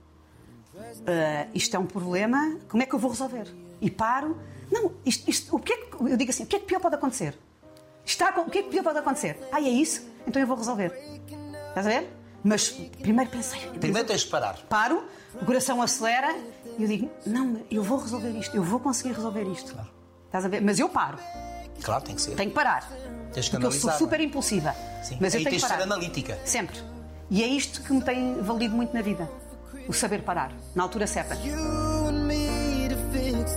[1.07, 3.47] Ah, isto é um problema, como é que eu vou resolver?
[3.81, 4.37] E paro.
[4.71, 6.81] Não, isto, isto- o que é que, eu digo assim, o que é que pior
[6.81, 7.37] pode acontecer?
[8.05, 9.39] Está, o que é que pior pode acontecer?
[9.53, 10.07] Ah, é isso?
[10.27, 10.93] Então eu vou resolver.
[11.69, 12.09] Estás a ver?
[12.43, 13.61] Mas primeiro pensei.
[13.79, 14.57] Primeiro tens de parar.
[14.69, 15.05] Paro,
[15.41, 16.35] o coração acelera
[16.79, 19.77] e eu digo: não, eu vou resolver isto, eu vou conseguir resolver isto.
[20.27, 20.61] Estás a ver?
[20.63, 21.19] Mas eu paro,
[21.83, 22.35] Claro, tem que ser.
[22.37, 22.89] tenho que parar.
[23.33, 24.75] Tens que porque eu sou analisar, super impulsiva.
[25.03, 25.19] Sim.
[25.21, 25.83] Mas eu Aí tenho tens que de ser parar.
[25.83, 26.39] analítica.
[26.45, 26.79] Sempre.
[27.29, 29.31] E é isto que me tem valido muito na vida:
[29.87, 31.37] o saber parar, na altura certa.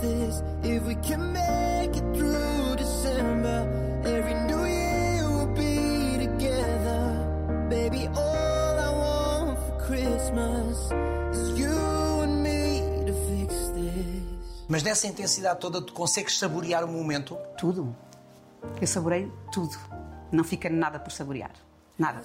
[0.04, 0.44] This.
[0.64, 3.58] If we can make it through December,
[4.06, 7.02] every new year we'll be together.
[7.70, 10.92] Baby, all I want for Christmas
[11.36, 11.78] is you
[12.24, 14.24] and me to fix this.
[14.68, 17.38] Mas nessa intensidade toda, tu consegues saborear o momento.
[17.58, 17.96] Tudo.
[18.80, 19.78] Eu saborei tudo.
[20.32, 21.52] Não fica nada por saborear.
[21.98, 22.22] Nada.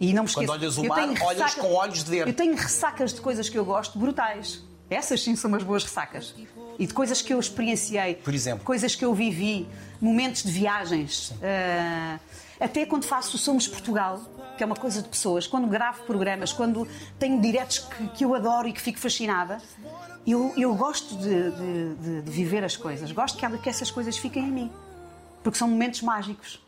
[0.00, 0.46] E não me esqueço.
[0.46, 2.28] Quando olhas o eu mar, tenho olhas com olhos de ver.
[2.28, 4.62] Eu tenho ressacas de coisas que eu gosto brutais.
[4.94, 6.34] Essas sim são umas boas ressacas.
[6.78, 8.14] E de coisas que eu experienciei.
[8.16, 8.64] Por exemplo?
[8.64, 9.68] Coisas que eu vivi.
[10.00, 11.32] Momentos de viagens.
[11.42, 12.18] Ah,
[12.60, 14.20] até quando faço o Somos Portugal,
[14.56, 16.86] que é uma coisa de pessoas, quando gravo programas, quando
[17.18, 19.60] tenho diretos que, que eu adoro e que fico fascinada,
[20.26, 23.10] eu, eu gosto de, de- de- de viver as coisas.
[23.12, 24.72] Gosto que, que essas coisas fiquem em mim.
[25.42, 26.60] Porque são momentos mágicos.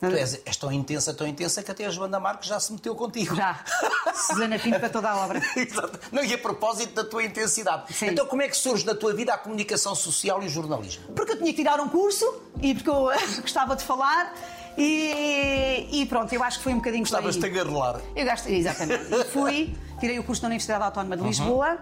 [0.00, 2.94] Tu és, és tão intensa, tão intensa que até a Joana Marques já se meteu
[2.94, 3.34] contigo.
[3.34, 3.58] Já.
[4.14, 5.42] Susana Pinto para toda a obra.
[5.56, 5.98] Exato.
[6.12, 7.92] Não, e a propósito da tua intensidade.
[7.92, 8.06] Sim.
[8.10, 11.02] Então, como é que surge na tua vida a comunicação social e o jornalismo?
[11.14, 12.24] Porque eu tinha que tirar um curso
[12.62, 13.10] e porque eu
[13.42, 14.32] gostava de falar
[14.76, 17.50] e, e pronto, eu acho que foi um bocadinho a aí.
[17.50, 18.00] garolar.
[18.14, 19.02] Eu gasto, exatamente.
[19.12, 21.22] E fui, tirei o curso da Universidade Autónoma Uhum.
[21.22, 21.78] de Lisboa.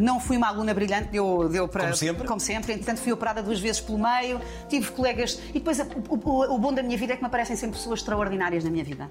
[0.00, 1.84] Não fui uma aluna brilhante, deu, deu para.
[1.84, 2.26] Como sempre?
[2.28, 2.72] Como sempre.
[2.72, 5.38] Entretanto, fui operada duas vezes pelo meio, tive colegas.
[5.50, 8.00] E depois, o, o- o bom da minha vida é que me aparecem sempre pessoas
[8.00, 9.10] extraordinárias na minha vida.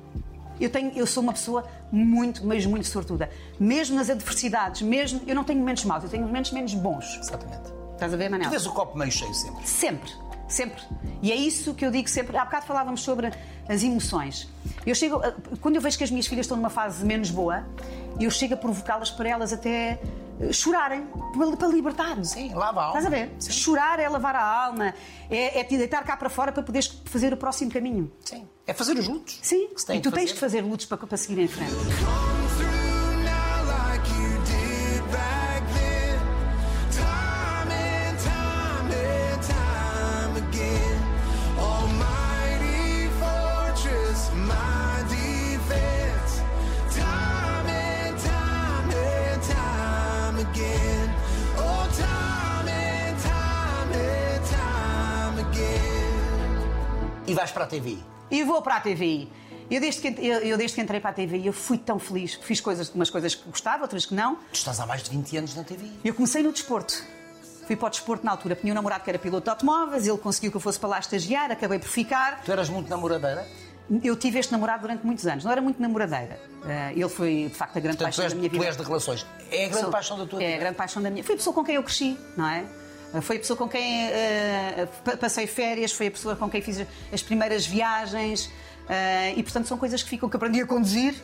[0.59, 3.29] Eu, tenho, eu sou uma pessoa muito, mas muito sortuda.
[3.59, 5.21] Mesmo nas adversidades, mesmo.
[5.27, 7.17] Eu não tenho momentos maus, eu tenho momentos menos bons.
[7.19, 7.73] Exatamente.
[7.93, 8.47] Estás a ver, Manel?
[8.47, 9.67] Tu vês o copo meio cheio sempre.
[9.67, 10.11] Sempre,
[10.47, 10.81] sempre.
[11.21, 12.37] E é isso que eu digo sempre.
[12.37, 13.31] Há bocado falávamos sobre
[13.67, 14.47] as emoções.
[14.85, 15.21] Eu chego,
[15.59, 17.65] quando eu vejo que as minhas filhas estão numa fase menos boa,
[18.19, 19.99] eu chego a provocá-las para elas até
[20.51, 21.07] chorarem,
[21.57, 22.23] para, libertar.
[22.23, 22.99] Sim, lava a alma.
[22.99, 23.31] Estás a ver?
[23.39, 23.51] Sim.
[23.51, 24.93] Chorar é lavar a alma,
[25.29, 28.11] é, é te deitar cá para fora para poderes fazer o próximo caminho.
[28.23, 28.47] Sim.
[28.67, 29.39] É fazer os lutos.
[29.41, 32.44] Sim, e tu tens que fazer lutos para, para seguir em frente.
[57.35, 57.97] Vais para a TV.
[58.31, 59.31] E vou para a TVI.
[59.69, 62.35] Eu desde, que, eu, eu desde que entrei para a TVI eu fui tão feliz.
[62.35, 64.35] Fiz coisas, umas coisas que gostava, outras que não.
[64.35, 65.87] Tu estás há mais de 20 anos na TV.
[66.03, 66.93] Eu comecei no desporto.
[67.65, 68.55] Fui para o desporto na altura.
[68.55, 70.99] Tinha um namorado que era piloto de automóveis, ele conseguiu que eu fosse para lá
[70.99, 72.41] estagiar, acabei por ficar.
[72.43, 73.47] Tu eras muito namoradeira.
[74.03, 75.43] Eu tive este namorado durante muitos anos.
[75.43, 76.39] Não era muito namoradeira.
[76.67, 78.65] Eh, ele foi, de facto, a grande Portanto, tu paixão és, da minha tu vida.
[78.65, 79.25] és de relações.
[79.51, 80.55] É a grande Sou- paixão da tua É vida.
[80.57, 81.23] a grande paixão da minha.
[81.23, 82.65] Foi a pessoa com quem eu cresci, não é?
[83.21, 84.09] Foi a pessoa com quem
[85.03, 88.49] pa- passei férias, foi a pessoa com quem fiz as primeiras viagens
[88.89, 91.15] eh, e, portanto, são coisas que ficam que aprendi a conduzir,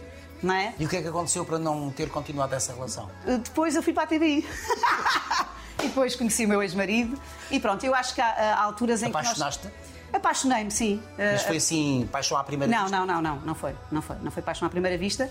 [0.41, 0.73] não é?
[0.79, 3.09] E o que é que aconteceu para não ter continuado essa relação?
[3.27, 4.47] Eh, Depois eu fui para a TVI.
[5.83, 9.07] e depois conheci o meu ex-marido e pronto, eu acho que há, há alturas em
[9.07, 9.25] que nós...
[9.25, 9.67] Apaixonaste?
[10.13, 11.01] Apaixonei-me, sim.
[11.17, 12.97] Mas foi assim, paixão à primeira Não, vista?
[12.97, 15.29] não, não, não, não foi, não foi, não foi paixão à primeira vista.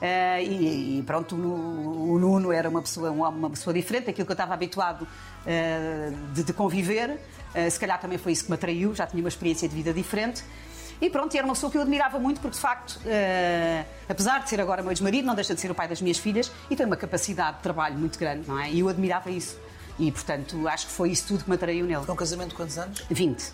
[0.00, 4.26] Eh, e, e pronto, o, o Nuno era uma pessoa, um uma pessoa diferente daquilo
[4.26, 5.06] que eu estava habituado
[5.46, 7.18] eh, de, de conviver.
[7.54, 9.92] Eh, se calhar também foi isso que me atraiu, já tinha uma experiência de vida
[9.92, 10.42] diferente.
[11.00, 13.00] E pronto, era uma pessoa que eu admirava muito, porque de facto,
[14.08, 16.50] apesar de ser agora meu ex-marido, não deixa de ser o pai das minhas filhas
[16.70, 18.70] e tem uma capacidade de trabalho muito grande, não é?
[18.70, 19.58] E eu admirava isso.
[19.98, 22.04] E portanto, acho que foi isso tudo que me atraiu nele.
[22.04, 23.04] Foi um casamento de quantos anos?
[23.10, 23.52] 20.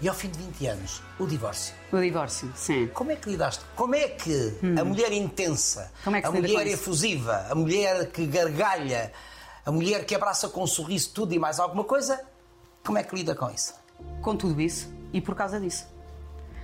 [0.00, 1.74] E ao fim de 20 anos, o divórcio.
[1.92, 2.86] O divórcio, sim.
[2.94, 3.64] Como é que lidaste?
[3.74, 6.14] Como é que a mulher intensa, Hum.
[6.14, 9.12] É a mulher efusiva, a mulher que gargalha,
[9.66, 12.20] a mulher que abraça com um sorriso tudo e mais alguma coisa,
[12.86, 13.74] como é que lida com isso?
[14.22, 15.86] Com tudo isso e por causa disso.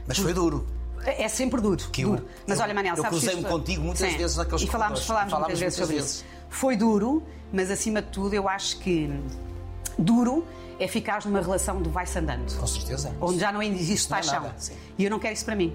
[0.06, 0.64] Mas foi duro.
[1.04, 1.88] É sempre duro.
[1.90, 2.28] Que eu- duro.
[2.46, 4.16] Mas eu- olha, Manel, eu sabes que cruzei-me contigo muitas Sim.
[4.16, 6.14] vezes naqueles E falámos, falámos, Falámos muitas vezes muitas sobre vezes.
[6.16, 6.24] isso.
[6.48, 9.10] Foi duro, mas acima de tudo eu acho que
[9.98, 10.46] duro
[10.78, 12.56] é ficar numa relação de vai-se andando.
[12.58, 13.14] Com certeza.
[13.20, 14.42] Onde já não existe não é paixão.
[14.42, 14.74] nada, sim.
[14.98, 15.74] e eu não quero isso para mim.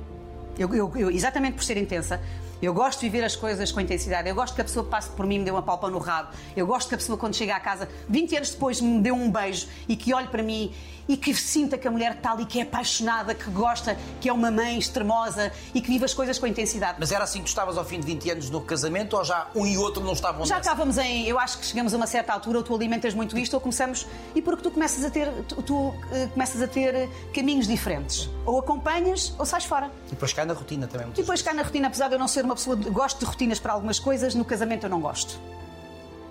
[0.58, 2.20] Eu, eu- eu- exatamente por ser intensa,
[2.62, 4.28] eu gosto de viver as coisas com intensidade.
[4.28, 6.30] Eu gosto que a pessoa passe por mim e me dê uma palpa no rabo.
[6.56, 9.32] Eu gosto que a pessoa, quando chega à casa, 20 anos depois, me dê um
[9.32, 10.74] beijo e que olhe para mim
[11.10, 14.32] e que sinta que a mulher está ali, que é apaixonada, que gosta, que é
[14.34, 16.98] uma mãe extremosa e que vive as coisas com intensidade.
[17.00, 19.48] Mas era assim que tu estavas ao fim de 20 anos no casamento ou já
[19.56, 20.69] um e outro não estavam Já nessa?
[20.69, 21.26] estávamos em.
[21.28, 24.06] Eu acho que chegamos a uma certa altura, ou tu alimentas muito isto, ou começamos.
[24.36, 25.28] E porque tu começas a ter.
[25.48, 28.30] Tu, tu, eh, começas a ter eh, caminhos diferentes.
[28.45, 29.91] Ou acompanhas ou sais fora.
[30.08, 31.08] E depois cai na rotina também.
[31.08, 32.76] E depois cá na rotina, apesar de eu não ser uma pessoa.
[32.76, 35.39] de- Gosto de rotinas para algumas coisas, no casamento eu não gosto.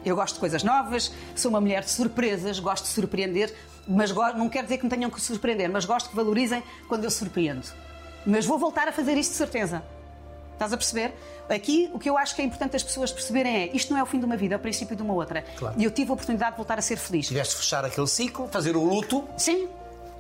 [0.05, 3.53] Eu gosto de coisas novas, sou uma mulher de surpresas, gosto de surpreender,
[3.89, 7.11] mas não quer dizer que me tenham que surpreender, mas gosto que valorizem quando eu
[7.11, 7.67] surpreendo.
[8.27, 9.83] Mas vou voltar a fazer isto de certeza.
[10.53, 11.15] Estás a perceber?
[11.49, 14.03] Aqui o que eu acho que é importante as pessoas perceberem é isto não é
[14.03, 15.43] o fim de uma vida, é o princípio de uma outra.
[15.57, 15.75] Claro.
[15.79, 17.29] E eu tive a oportunidade de voltar a ser feliz.
[17.29, 19.69] Tiveste de fechar aquele ciclo, fazer o luto Sim.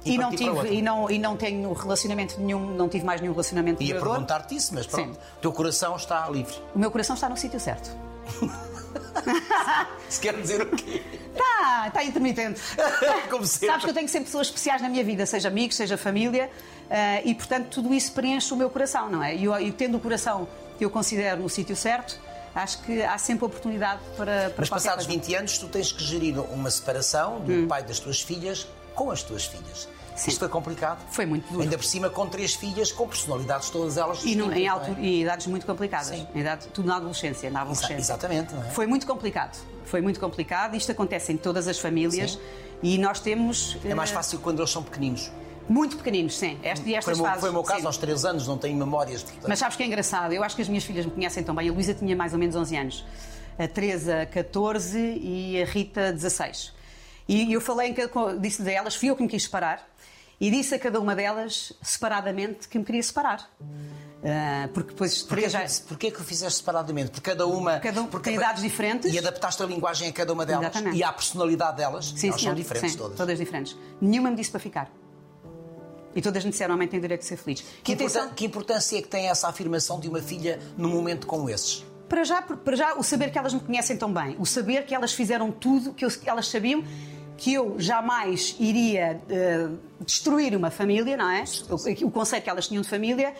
[0.05, 3.33] E E, não tive, e, não, e não tenho relacionamento nenhum, não tive mais nenhum
[3.33, 5.21] relacionamento Ia perguntar-te isso, mas pronto, Sim.
[5.39, 6.55] o teu coração está livre.
[6.73, 7.91] O meu coração está no sítio certo.
[10.09, 11.03] Se quer dizer o quê?
[11.41, 12.61] Está, está intermitente.
[13.31, 13.69] Como sempre.
[13.69, 16.51] Sabes que eu tenho sempre pessoas especiais na minha vida, seja amigos, seja família,
[16.91, 19.35] eh, e portanto tudo isso preenche o meu coração, não é?
[19.35, 20.49] E eu, eu tendo o coração
[20.79, 22.19] que eu considero no sítio certo,
[22.55, 25.21] acho que há sempre oportunidade para, para Mas passados coisa.
[25.21, 29.23] 20 anos, tu tens que gerir uma separação do pai das tuas filhas com as
[29.23, 29.89] tuas filhas.
[29.91, 29.99] Hum.
[30.19, 30.31] Sim.
[30.33, 30.99] Isto é complicado.
[31.13, 31.63] Foi muito duro.
[31.63, 35.01] Ainda por cima com três filhas, com personalidades todas elas E, distintas, em, não é?
[35.01, 36.09] e idades muito complicadas.
[36.09, 36.27] Sim.
[36.35, 37.95] Em idade, tudo na adolescência, na adolescência.
[37.95, 38.71] Exatamente, não é?
[38.71, 39.57] Foi muito complicado.
[39.89, 40.77] Foi muito complicado.
[40.77, 42.39] Isto acontece em todas as famílias Sim.
[42.83, 43.77] e nós temos.
[43.85, 45.31] É mais eh, fácil quando eles são pequeninos.
[45.69, 46.59] Muito pequeninos, sim.
[46.63, 47.41] Esta, e Foi, estas meu- fases.
[47.41, 47.87] foi o meu caso sim.
[47.87, 49.23] aos 3 anos, não tenho memórias.
[49.23, 49.47] portanto.
[49.49, 50.33] Mas sabes que é engraçado?
[50.33, 51.69] Eu acho que as minhas filhas me conhecem tão bem.
[51.69, 53.05] A Luísa tinha mais ou menos 11 anos,
[53.59, 56.73] a Teresa 14 e a Rita 16.
[57.29, 57.95] E eu falei,
[58.41, 59.87] disse-lhes a elas, fui eu que me quis separar,
[60.41, 63.51] e disse a cada uma delas, separadamente, que me queria separar.
[64.25, 65.63] Ah, porque depois Porquê, já...
[65.65, 67.11] que- porquê que o fizeste separadamente?
[67.13, 67.79] Porque cada uma.
[67.79, 69.13] Cada um porque, tem idades diferentes.
[69.13, 70.65] E adaptaste a linguagem a cada uma delas.
[70.65, 70.97] Exatamente.
[70.99, 72.13] E à personalidade delas.
[72.17, 73.39] Sim, elas são diferentes Sim, todas.
[73.39, 73.77] diferentes.
[74.01, 74.91] Nenhuma me disse para ficar.
[76.15, 77.63] E todas me disseram, a mãe tem direito de ser feliz.
[77.83, 81.27] Que, atenção, importan- que importância é que tem essa afirmação de uma filha num momento
[81.27, 81.85] como esses?
[82.09, 84.95] Para já, para já, o saber que elas me conhecem tão bem, o saber que
[84.95, 86.83] elas fizeram tudo, que eu- que elas sabiam
[87.37, 89.69] que eu jamais iria eh,
[90.01, 91.45] destruir uma família, não é?
[91.71, 93.33] O, o conceito que elas tinham de família,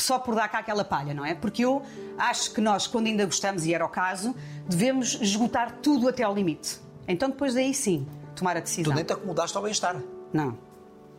[0.00, 1.34] só por dar cá aquela palha, não é?
[1.34, 1.82] Porque eu
[2.16, 4.34] acho que nós, quando ainda gostamos, e era o caso,
[4.68, 6.78] devemos esgotar tudo até ao limite.
[7.06, 8.94] Então, depois daí sim, tomar a Tu decisão.
[8.94, 9.96] nem te acomodaste ao bem-estar.
[10.32, 10.56] Não,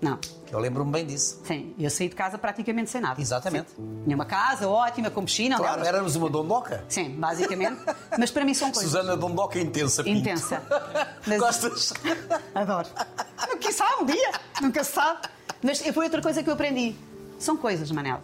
[0.01, 0.17] não.
[0.51, 1.41] Eu lembro-me bem disso.
[1.43, 3.19] Sim, eu saí de casa praticamente sem nada.
[3.21, 3.71] Exatamente.
[3.71, 4.01] Sim.
[4.03, 5.57] Tinha uma casa ótima, com piscina.
[5.57, 5.87] Claro, aliás.
[5.89, 6.83] éramos uma dondoca.
[6.87, 7.79] Sim, basicamente.
[8.17, 8.89] Mas para mim são coisas.
[8.91, 10.03] Susana Dondoca intensa.
[10.03, 10.19] Pinto.
[10.19, 10.63] Intensa.
[11.27, 11.93] Mas- Gostas?
[12.55, 12.87] Adoro.
[13.59, 14.31] Quem sabe um dia?
[14.61, 15.27] Nunca se sabe.
[15.61, 16.95] Mas foi outra coisa que eu aprendi.
[17.37, 18.21] São coisas, Manel.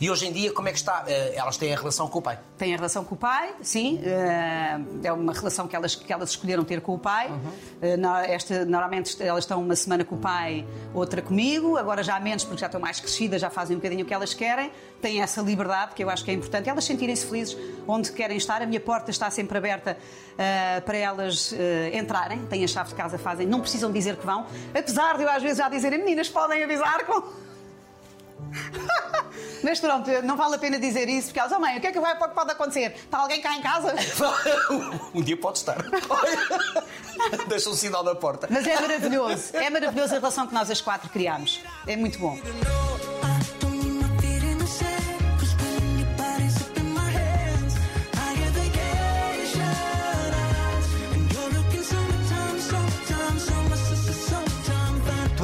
[0.00, 1.04] E hoje em dia, como é que está?
[1.08, 2.38] Eh, Elas têm a relação com o pai.
[2.56, 4.00] Tem a relação com o pai, sim.
[4.04, 7.32] eh, É uma relação que elas, que elas escolheram ter com o pai.
[7.80, 11.76] Eh, na- esta- normalmente elas estão uma semana com o pai, outra comigo.
[11.76, 14.14] Agora já há menos, porque já estão mais crescidas, já fazem um bocadinho o que
[14.14, 14.70] elas querem.
[15.00, 16.68] Têm essa liberdade, que eu acho que é importante.
[16.68, 17.56] Elas sentirem-se felizes
[17.88, 18.62] onde querem estar.
[18.62, 19.96] A minha porta está sempre aberta
[20.38, 22.44] eh, para elas eh, entrarem.
[22.46, 23.46] Têm a chave de casa, fazem.
[23.48, 24.46] Não precisam dizer que vão.
[24.78, 27.22] Apesar de eu às vezes já dizer, meninas, podem avisar com...
[29.62, 31.92] Mas pronto, não vale a pena dizer isso, porque elas, oh mãe, o que é
[31.92, 32.94] que vai, pode acontecer?
[32.96, 33.94] Está alguém cá em casa?
[35.14, 35.76] um dia pode estar.
[37.48, 38.48] Deixa um sinal na porta.
[38.50, 41.60] Mas é maravilhoso, é maravilhoso a relação que nós as quatro criamos.
[41.86, 42.36] É muito bom.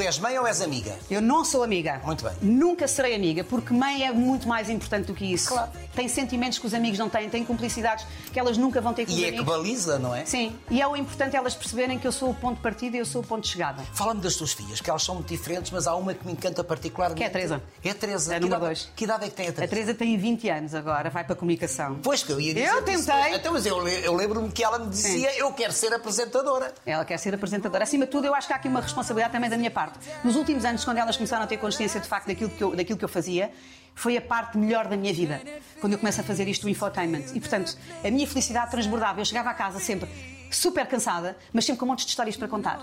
[0.08, 0.96] És mãe ou és amiga?
[1.10, 2.00] Eu não sou amiga.
[2.04, 2.32] Muito bem.
[2.40, 5.48] Nunca serei amiga, porque mãe é muito mais importante do que isso.
[5.48, 5.70] Claro.
[5.94, 9.12] Tem sentimentos que os amigos não têm, tem cumplicidades que elas nunca vão ter com
[9.12, 9.54] os E é que amigos.
[9.54, 10.24] baliza, não é?
[10.24, 13.00] Sim, e é o importante elas perceberem que eu sou o ponto de partida e
[13.00, 13.82] eu sou o ponto de chegada.
[13.94, 16.62] Fala-me das tuas filhas, que elas são muito diferentes, mas há uma que me encanta
[16.64, 17.18] particularmente.
[17.18, 17.62] Que é a Teresa.
[17.84, 18.32] É a Teresa.
[18.32, 18.92] É a número idade, dois.
[18.96, 19.64] que idade é que tem a Teresa?
[19.64, 21.98] A Teresa tem 20 anos agora, vai para a comunicação.
[22.02, 22.68] Pois que eu ia dizer.
[22.68, 23.34] Eu tentei.
[23.34, 26.72] Então, mas eu, eu lembro-me que ela me dizia: Eu quero ser apresentadora.
[26.86, 27.82] Ela quer ser apresentadora.
[27.84, 29.97] Acima de tudo, eu acho que há aqui uma responsabilidade também da minha parte.
[30.24, 32.98] Nos últimos anos, quando elas começaram a ter consciência de facto daquilo que eu, daquilo
[32.98, 33.50] que eu fazia,
[33.94, 35.40] foi a parte melhor da minha vida.
[35.80, 37.24] Quando eu começo a fazer isto, o infotainment.
[37.34, 39.20] E, portanto, a minha felicidade transbordava.
[39.20, 40.08] Eu chegava a casa sempre
[40.50, 42.80] super cansada, mas sempre com um monte de histórias para contar.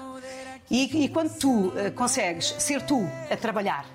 [0.70, 3.86] E, e quando tu eh, consegues ser tu a trabalhar,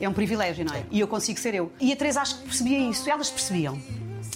[0.00, 0.84] é um privilégio, não é?
[0.90, 1.72] E eu consigo ser eu.
[1.80, 3.08] E a Teresa acho que percebia isso.
[3.08, 3.80] Elas percebiam.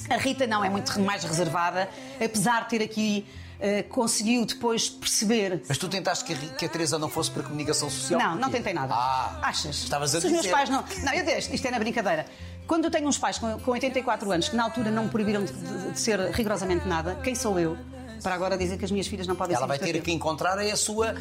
[0.09, 1.89] A Rita não, é muito mais reservada,
[2.23, 3.27] apesar de ter aqui.
[3.61, 7.43] Eh, conseguiu depois perceber Mas tu tentaste que a, que a Teresa não fosse para
[7.43, 8.21] a comunicação social?
[8.21, 8.95] não, não tentei nada.
[8.95, 9.77] Ah, Achas?
[9.85, 10.55] Estavas a Se os meus dizer.
[10.55, 10.85] pais não.
[11.03, 12.27] Não, eu deixo, isto é na brincadeira.
[12.67, 15.45] Quando eu tenho uns pais com, com 84 anos que na altura não me proibiram
[15.45, 17.77] de, de- de ser rigorosamente nada, quem sou eu
[18.23, 20.59] para agora dizer que as minhas filhas não podem Ela ser vai ter que encontrar
[20.59, 21.15] a sua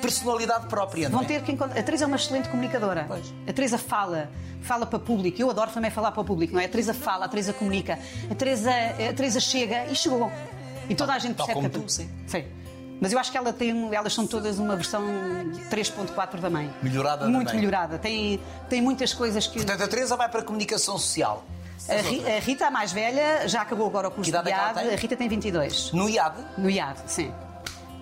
[0.00, 1.24] personalidade própria, Vão é?
[1.24, 1.78] ter que encontrar.
[1.78, 3.04] A Teresa é uma excelente comunicadora.
[3.08, 3.32] Pois.
[3.46, 4.30] A Teresa fala,
[4.62, 5.40] fala para público.
[5.40, 6.64] Eu adoro também falar para o público, não é?
[6.64, 7.98] A Teresa fala, a Teresa comunica.
[8.30, 10.30] A Teresa, a Teresa chega e chegou.
[10.90, 12.10] E toda a gente Tal percebe como que tu, sim.
[12.26, 12.44] Sim.
[13.00, 15.02] Mas eu acho que ela tem, elas são todas uma versão
[15.70, 16.70] 3.4 da mãe.
[16.82, 17.56] Melhorada da Muito mãe.
[17.56, 17.98] melhorada.
[17.98, 19.54] Tem, tem muitas coisas que.
[19.56, 21.44] Portanto, a Teresa vai para a comunicação social.
[21.88, 24.80] A, Ri- a Rita, a mais velha, já acabou agora o curso de é IAD.
[24.80, 25.92] A Rita tem 22.
[25.92, 27.32] No IAD No IAD, sim.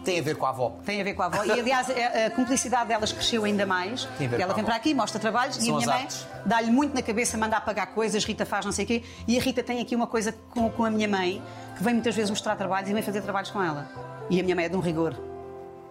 [0.05, 0.77] Tem a ver com a avó.
[0.85, 1.45] Tem a ver com a avó.
[1.45, 4.05] E, aliás, a, a cumplicidade delas cresceu ainda mais.
[4.19, 5.89] Tem a ver Ela com a vem para aqui, mostra trabalhos e São a minha
[5.93, 6.09] mãe
[6.47, 9.03] dá-lhe muito na cabeça, manda apagar coisas, Rita faz não sei o quê.
[9.27, 11.43] E a Rita tem aqui uma coisa com, com a minha mãe,
[11.77, 13.89] que vem muitas vezes mostrar trabalhos e vem fazer trabalhos com ela.
[14.31, 15.15] E a minha mãe é de um rigor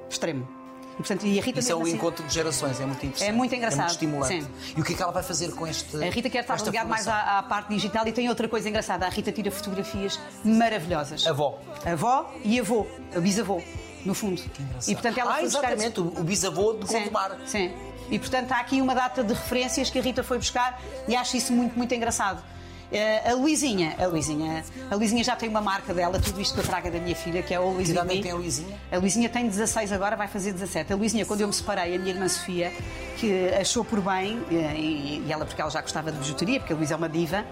[0.09, 0.47] extremo.
[0.93, 3.29] E, portanto, e a Rita Isso é um assim- encontro de gerações, é muito interessante.
[3.29, 3.91] É muito engraçado, É muito
[4.25, 4.43] estimulante.
[4.43, 4.73] sim.
[4.75, 5.95] E o que é que ela vai fazer com este.
[6.03, 8.67] A Rita quer estar esta ligada mais à, à parte digital e tem outra coisa
[8.67, 9.05] engraçada.
[9.05, 11.27] A Rita tira fotografias maravilhosas.
[11.27, 11.59] Avó.
[11.85, 12.87] Avó e avô,
[13.21, 13.61] bisavô,
[14.07, 14.41] no fundo.
[14.87, 17.37] E portanto ela ah, foi buscar exatamente, o o bisavô de Sim, Gondomar.
[17.45, 17.71] sim.
[18.09, 21.35] E portanto há aqui uma data de referências que a Rita foi buscar e acho
[21.35, 22.41] isso muito, muito engraçado.
[22.89, 26.61] Eh, a Luizinha, a Luizinha, a Luizinha já tem uma marca dela, tudo isto que
[26.61, 28.21] eu trago é da minha filha, que é a Always Que With idade é que
[28.23, 28.79] tem a Luizinha?
[28.89, 30.93] A Luizinha tem 16 agora, vai fazer 17.
[30.93, 32.71] A Luizinha, quando eu me separei, a minha irmã Sofia,
[33.17, 36.71] que achou por bem, eh, e, e ela, porque ela já gostava de bijuteria, porque
[36.71, 37.45] a Luísa é uma diva,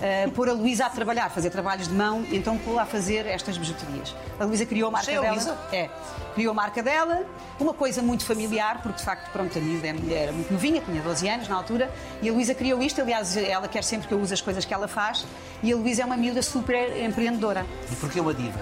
[0.00, 3.26] eh, pôr a Luísa a trabalhar, fazer trabalhos de mão, e então pô-la a fazer
[3.26, 4.14] estas bijuterias.
[4.38, 5.34] A Luísa criou a marca é a dela.
[5.34, 5.58] Luísa?
[5.72, 5.88] É.
[6.34, 7.24] Criou a marca dela,
[7.60, 10.80] uma coisa muito familiar, porque de facto, pronto, a miúda é mulher era muito novinha,
[10.80, 11.90] tinha 12 anos na altura,
[12.22, 14.72] e a Luísa criou isto, aliás, ela quer sempre que eu use as coisas que
[14.72, 15.26] ela faz,
[15.62, 17.66] e a Luísa é uma miúda super empreendedora.
[17.90, 18.58] E porquê uma diva?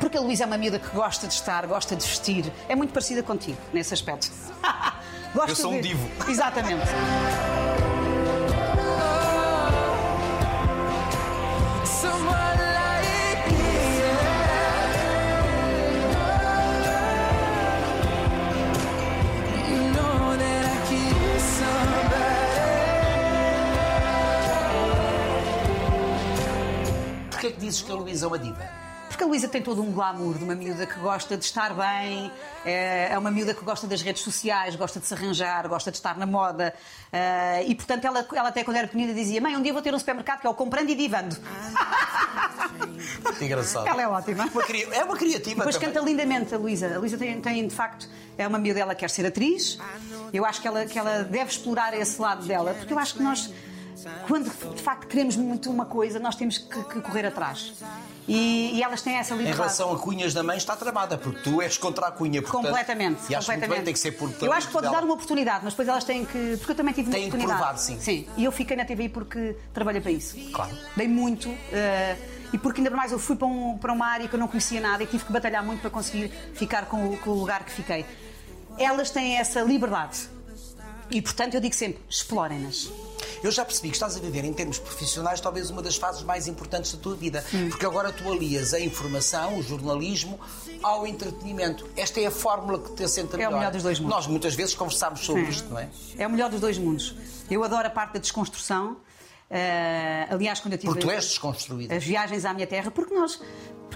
[0.00, 2.92] Porque a Luísa é uma miúda que gosta de estar, gosta de vestir, é muito
[2.92, 4.30] parecida contigo nesse aspecto.
[5.34, 6.08] Gosta Eu sou um de- divo.
[6.30, 6.82] Exatamente.
[27.66, 28.86] Dizes que a Luísa é uma diva?
[29.08, 32.30] Porque a Luísa tem todo um glamour de uma miúda que gosta de estar bem,
[32.64, 35.96] é é uma miúda que gosta das redes sociais, gosta de se arranjar, gosta de
[35.96, 36.74] estar na moda.
[37.12, 39.94] eh, E, portanto, ela, ela até quando era pequenina dizia: Mãe, um dia vou ter
[39.94, 41.36] um supermercado que é o comprando e divando.
[43.38, 43.86] Que engraçado.
[43.86, 44.44] Ela é ótima.
[44.52, 45.92] Uma cri- É uma criativa Depois também.
[45.92, 46.94] canta lindamente a Luísa.
[46.94, 49.78] A Luísa tem, tem, de facto, é uma miúda, ela quer ser atriz.
[50.32, 53.22] Eu acho que ela, que ela deve explorar esse lado dela, porque eu acho que
[53.22, 53.52] nós,
[54.26, 57.72] quando de facto queremos muito uma coisa, nós temos que, que correr atrás.
[58.28, 59.60] E, e elas têm essa Em liberdade.
[59.62, 62.42] relação a cunhas da mãe, está tramada, porque tu és contra a cunha.
[62.42, 63.20] Portanto, Completamente.
[63.30, 63.76] E acho completamente.
[63.76, 64.96] bem, tem que ser por Eu acho que pode dela.
[64.96, 66.56] dar uma oportunidade, mas depois elas têm que.
[66.56, 67.60] Porque eu também tive uma Têm que oportunidade.
[67.62, 68.00] provar, sim.
[68.00, 68.26] Sim.
[68.36, 70.36] E eu fiquei na TVI porque trabalhei para isso.
[70.52, 70.76] Claro.
[70.96, 71.48] Dei muito.
[71.72, 72.16] eh,
[72.52, 74.80] e porque ainda mais eu fui para, um- para uma área que eu não conhecia
[74.80, 77.70] nada e tive que batalhar muito para conseguir ficar com o, com o lugar que
[77.70, 78.04] fiquei.
[78.78, 80.28] Elas têm essa liberdade.
[81.10, 82.90] E portanto eu digo sempre: explorem-nas.
[83.42, 86.46] Eu já percebi que estás a viver, em termos profissionais, talvez uma das fases mais
[86.48, 87.44] importantes da tua vida.
[87.70, 90.38] Porque agora tu alias a informação, o jornalismo,
[90.82, 91.86] ao entretenimento.
[91.96, 93.58] Esta é a fórmula que te assenta É o melhor.
[93.58, 94.16] melhor dos dois mundos.
[94.16, 95.50] Nós muitas vezes conversámos sobre Sim.
[95.50, 95.88] isto, não é?
[96.18, 97.14] É o melhor dos dois mundos.
[97.50, 98.96] Eu adoro a parte da desconstrução.
[99.48, 100.92] Eh, aliás, quando eu tive.
[100.92, 101.94] Porque tu és desconstruída.
[101.94, 103.40] as viagens à minha terra, porque nós,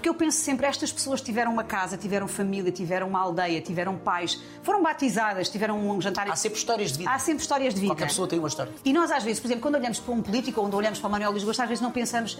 [0.01, 3.95] porque eu penso sempre, estas pessoas tiveram uma casa, tiveram família, tiveram uma aldeia, tiveram
[3.95, 6.27] pais, foram batizadas, tiveram um jantar.
[6.27, 7.11] Há sempre histórias de vida.
[7.11, 7.93] Há sempre histórias de vida.
[7.93, 8.73] Qualquer pessoa tem uma história.
[8.83, 11.07] E nós, às vezes, por exemplo, quando olhamos para um político ou quando olhamos para
[11.07, 12.35] o Manuel Luís Gosto, às vezes não pensamos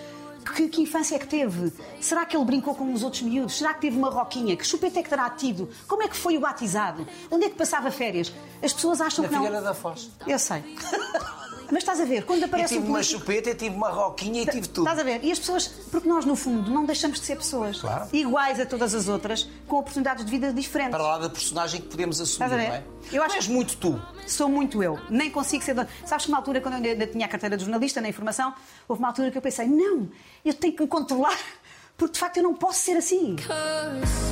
[0.56, 1.72] que, que infância é que teve?
[2.00, 3.60] Será que ele brincou com os outros miúdos?
[3.60, 4.58] Será que teve uma roquinha?
[4.58, 5.70] Que chupeta é que terá tido?
[5.88, 7.08] Como é que foi o batizado?
[7.30, 8.34] Onde é que passava férias?
[8.64, 9.44] As pessoas acham Na que não.
[9.44, 10.10] Figueira da Foz.
[10.26, 10.64] Eu sei.
[11.72, 13.20] Mas estás a ver, quando Eu aparece tive um uma político...
[13.22, 14.84] chupeta, eu tive uma roquinha e tive tudo.
[14.88, 15.24] Estás a ver?
[15.24, 18.08] E as pessoas, porque nós no fundo não deixamos de ser pessoas Claro.
[18.12, 20.92] iguais a todas as outras, com oportunidades de vida diferentes.
[20.92, 22.68] Para lá da personagem que podemos assumir, Estás a ver?
[22.68, 22.84] não é?
[23.12, 24.02] Eu acho que- muito tu.
[24.28, 25.76] Sou muito eu, nem consigo ser.
[26.06, 28.54] Sabes que uma altura, quando eu ainda tinha a carteira de jornalista na informação,
[28.88, 30.10] houve uma altura que eu pensei: não,
[30.46, 31.38] eu tenho que me controlar,
[31.98, 33.36] porque de facto eu não posso ser assim.
[33.38, 34.31] Cause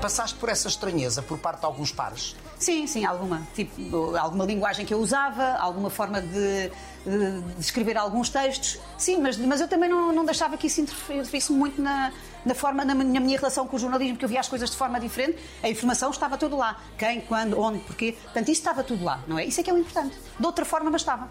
[0.00, 2.36] Passaste por essa estranheza por parte de alguns pares.
[2.58, 3.42] Sim, sim, alguma.
[3.54, 6.70] Tipo, alguma linguagem que eu usava, alguma forma de,
[7.04, 8.78] de- de escrever alguns textos.
[8.96, 12.12] Sim, mas, mas eu também não, não deixava que isso interferisse muito na,
[12.44, 14.70] na forma, na, minha- na minha relação com o jornalismo, porque eu via as coisas
[14.70, 15.36] de forma diferente.
[15.62, 16.80] A informação estava tudo lá.
[16.96, 18.16] Quem, quando, onde, porquê.
[18.22, 19.44] Portanto, isso estava tudo lá, não é?
[19.44, 20.16] Isso é que é o importante.
[20.38, 21.28] De outra forma, mas estava.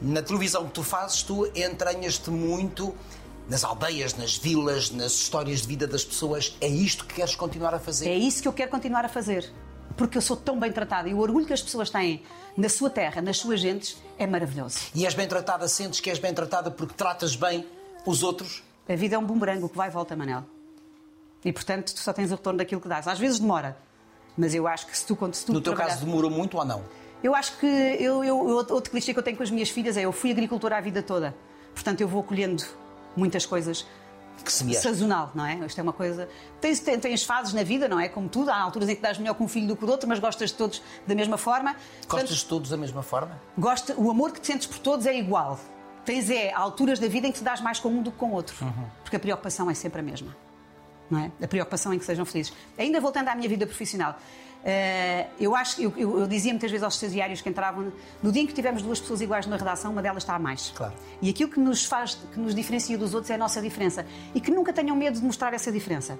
[0.00, 2.94] Na televisão que tu fazes, tu entranhas-te muito
[3.48, 6.56] nas aldeias, nas vilas, nas histórias de vida das pessoas.
[6.60, 8.08] É isto que queres continuar a fazer?
[8.08, 9.50] É isso que eu quero continuar a fazer.
[9.96, 12.22] Porque eu sou tão bem tratada e o orgulho que as pessoas têm
[12.56, 14.78] na sua terra, nas suas gentes, é maravilhoso.
[14.94, 17.66] E és bem tratada, sentes que és bem tratada porque tratas bem
[18.06, 18.62] os outros?
[18.88, 20.44] A vida é um bumerangue, que vai e volta, Manel.
[21.44, 23.06] E, portanto, tu só tens o retorno daquilo que dás.
[23.06, 23.76] Às vezes demora,
[24.36, 25.16] mas eu acho que se tu...
[25.32, 26.82] Se tu No teu caso, demorou muito ou não?
[27.22, 27.66] Eu acho que...
[27.66, 30.78] Eu, eu, outro clichê que eu tenho com as minhas filhas é eu fui agricultora
[30.78, 31.34] a vida toda.
[31.74, 32.64] Portanto, eu vou colhendo
[33.16, 33.86] muitas coisas
[34.42, 34.82] Que semeaste?
[34.82, 35.54] sazonal, não é?
[35.66, 36.28] Isto é uma coisa.
[36.60, 38.08] Tens, tens, fases na vida, não é?
[38.08, 40.08] Como tudo, há alturas em que dás melhor com um filho do que o outro,
[40.08, 41.76] mas gostas de todos da mesma forma.
[42.08, 43.40] Gostas de todos da mesma forma?
[43.56, 45.58] Gosta, o amor que te sentes por todos é igual.
[46.04, 48.26] Tens é alturas da vida em que te dás mais com um do que com
[48.26, 48.54] o outro.
[49.02, 50.36] Porque a preocupação é sempre a mesma.
[51.10, 51.30] Não é?
[51.42, 52.52] A preocupação em que sejam felizes.
[52.78, 54.18] Ainda voltando à minha vida profissional,
[54.64, 57.92] eh, eu acho eu, eu, eu dizia muitas vezes aos estagiários que entravam,
[58.22, 60.72] no dia em que tivermos duas pessoas iguais na redação, uma delas está a mais.
[60.74, 60.94] Claro.
[61.20, 64.06] E aquilo que nos faz, que nos diferencia dos outros é a nossa diferença.
[64.34, 66.18] E que nunca tenham medo de mostrar essa diferença.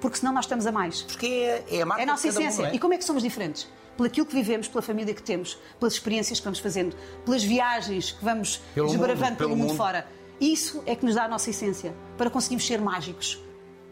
[0.00, 1.02] Porque senão nós estamos a mais.
[1.02, 2.62] Porque é, é a marca É a nossa um, essência.
[2.64, 2.74] não é?
[2.74, 3.66] E como é que somos diferentes?
[3.96, 8.12] Pelo aquilo que vivemos, pela família que temos, pelas experiências que vamos fazendo, pelas viagens
[8.12, 9.76] que vamos Pelo desbravando mundo, pelo pelo mundo mundo.
[9.76, 10.06] fora.
[10.40, 13.38] Isso é que nos dá a nossa essência, para conseguirmos ser mágicos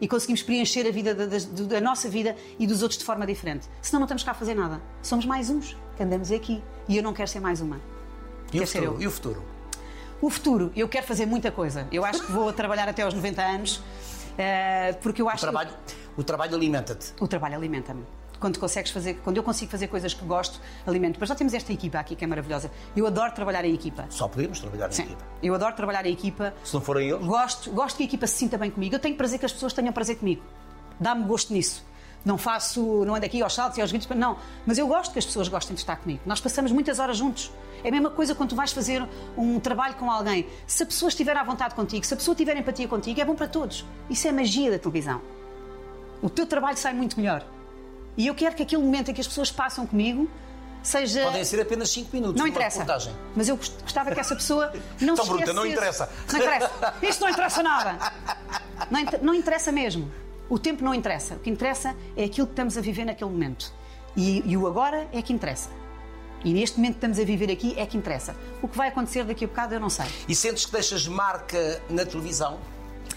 [0.01, 3.25] e conseguimos preencher a vida da, da- da nossa vida e dos outros de forma
[3.27, 3.67] diferente.
[3.81, 4.81] Senão não estamos cá a fazer nada.
[5.01, 6.61] Somos mais uns que andamos aqui.
[6.87, 7.79] E eu não quero ser mais uma.
[8.53, 8.97] E o futuro?
[9.01, 9.43] E o futuro?
[10.21, 11.87] O futuro, eu quero fazer muita coisa.
[11.91, 13.81] Eu acho que vou trabalhar até aos 90 anos,
[14.37, 15.69] eh, porque eu O acho que- trabalho,
[16.17, 17.13] o trabalho alimenta-te.
[17.21, 18.03] o trabalho alimenta-me.
[18.39, 21.17] Quando consegues fazer, quando eu consigo fazer coisas que gosto, alimento.
[21.19, 22.71] Mas já temos esta equipa aqui que é maravilhosa.
[22.95, 24.05] Eu adoro trabalhar em equipa.
[24.09, 25.03] Só podemos trabalhar em Sim.
[25.03, 25.23] equipa.
[25.43, 26.53] Eu adoro trabalhar em equipa.
[26.63, 28.95] Se não forem eles, Gosto, gosto que a equipa se sinta bem comigo.
[28.95, 30.41] Eu tenho prazer que as pessoas tenham prazer comigo.
[30.99, 31.87] Dá-me gosto nisso.
[32.25, 34.37] Não faço, não ando aqui aos saltos e aos gritos, não.
[34.65, 36.19] Mas eu gosto que as pessoas gostem de estar comigo.
[36.25, 37.51] Nós passamos muitas horas juntos.
[37.81, 40.45] É a mesma coisa quando tu vais fazer um trabalho com alguém.
[40.67, 43.35] Se a pessoa estiver à vontade contigo, se a pessoa tiver empatia contigo, é bom
[43.35, 43.85] para todos.
[44.09, 45.21] Isso é a magia da televisão.
[46.21, 47.45] O teu trabalho sai muito melhor.
[48.19, 50.29] E eu quero que aquele momento em que as pessoas passam comigo
[50.83, 51.23] seja.
[51.23, 52.37] podem ser apenas 5 minutos.
[52.39, 52.79] Não interessa.
[52.79, 53.15] reportagem.
[53.35, 56.09] Mas eu gost- gostava que essa pessoa não Então, se Bruta, não interessa.
[56.31, 56.71] Não interessa.
[57.01, 57.97] Isto não interessa nada.
[58.91, 60.11] Não, inter- não interessa mesmo.
[60.49, 61.35] O tempo não interessa.
[61.35, 63.71] O que interessa é aquilo que estamos a viver naquele momento.
[64.17, 65.69] E, e o agora é que interessa.
[66.43, 68.35] E neste momento que estamos a viver aqui é que interessa.
[68.61, 70.05] O que vai acontecer daqui a bocado eu não sei.
[70.27, 72.59] E sentes que deixas marca na televisão?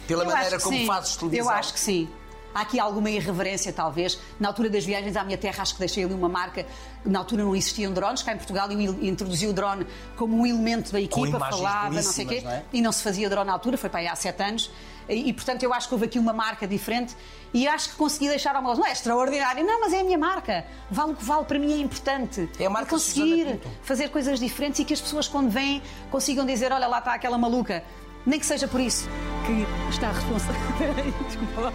[0.07, 0.87] Pela Eu maneira como sim.
[0.87, 1.45] fazes televisão?
[1.47, 2.09] Eu acho que sim.
[2.55, 4.19] Há aqui alguma irreverência, talvez.
[4.39, 6.67] Na altura das viagens à minha terra, acho que deixei ali uma marca.
[7.05, 9.87] Na altura não existiam drones, cá em Portugal eu introduzi o drone
[10.17, 12.41] como um elemento da equipa, falava, não sei o quê.
[12.45, 12.63] não é?
[12.73, 14.71] E não se fazia drone na altura, foi para aí há sete anos.
[15.09, 17.17] E, e, portanto, eu acho que houve aqui uma marca diferente
[17.53, 20.19] e acho que consegui deixar ao meu Não é extraordinário, não, mas é a minha
[20.19, 20.65] marca.
[20.91, 22.49] Vale o que vale, para mim é importante.
[22.59, 26.47] É a marca Eu conseguir fazer coisas diferentes e que as pessoas, quando vêm, consigam
[26.47, 27.83] dizer: olha, lá está aquela maluca.
[28.25, 29.09] Nem que seja por isso
[29.45, 30.63] que está responsável.
[31.27, 31.73] Desculpa lá.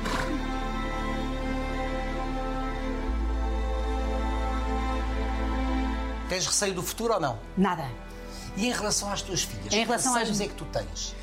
[6.29, 7.39] Tens receio do futuro ou não?
[7.57, 7.85] Nada.
[8.55, 9.73] E em relação às tuas filhas?
[9.73, 11.15] Em relação que às- receios é que tu tens?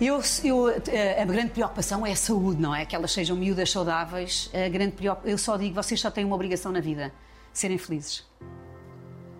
[0.00, 2.84] Eu, eu, eh, a grande preocupação é a saúde, não é?
[2.84, 4.50] Que elas sejam miúdas saudáveis.
[4.52, 5.26] A grande preocup...
[5.28, 7.12] Eu só digo, vocês só têm uma obrigação na vida:
[7.52, 8.24] serem felizes.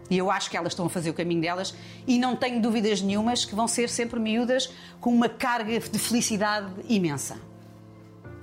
[0.09, 1.75] E eu acho que elas estão a fazer o caminho delas
[2.07, 4.71] e não tenho dúvidas nenhumas que vão ser sempre miúdas
[5.01, 7.37] com uma carga de felicidade imensa.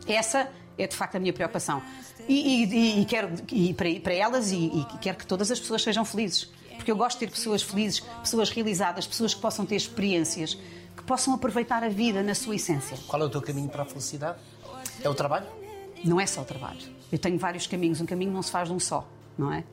[0.06, 1.82] Essa é de facto a minha preocupação.
[2.28, 5.82] E, e- e quero e para, para elas e, e quero que todas as pessoas
[5.84, 6.50] sejam felizes.
[6.76, 10.56] Porque eu gosto de ter pessoas felizes, pessoas realizadas, pessoas que possam ter experiências,
[10.98, 12.98] que possam aproveitar a vida na sua essência.
[13.08, 14.38] Qual é o teu caminho para a felicidade?
[15.04, 15.46] É o trabalho?
[16.04, 16.80] Não é só o trabalho.
[17.12, 19.08] Eu tenho vários caminhos, um caminho não se faz de um só,
[19.38, 19.64] não é?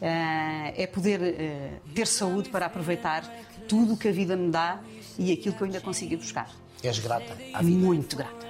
[0.00, 3.22] Ah, é poder ah, ter saúde para aproveitar
[3.68, 4.80] tudo o que a vida me dá
[5.18, 6.50] e aquilo que eu ainda consigo buscar.
[6.82, 7.78] És grata à vida?
[7.78, 8.45] Muito grata.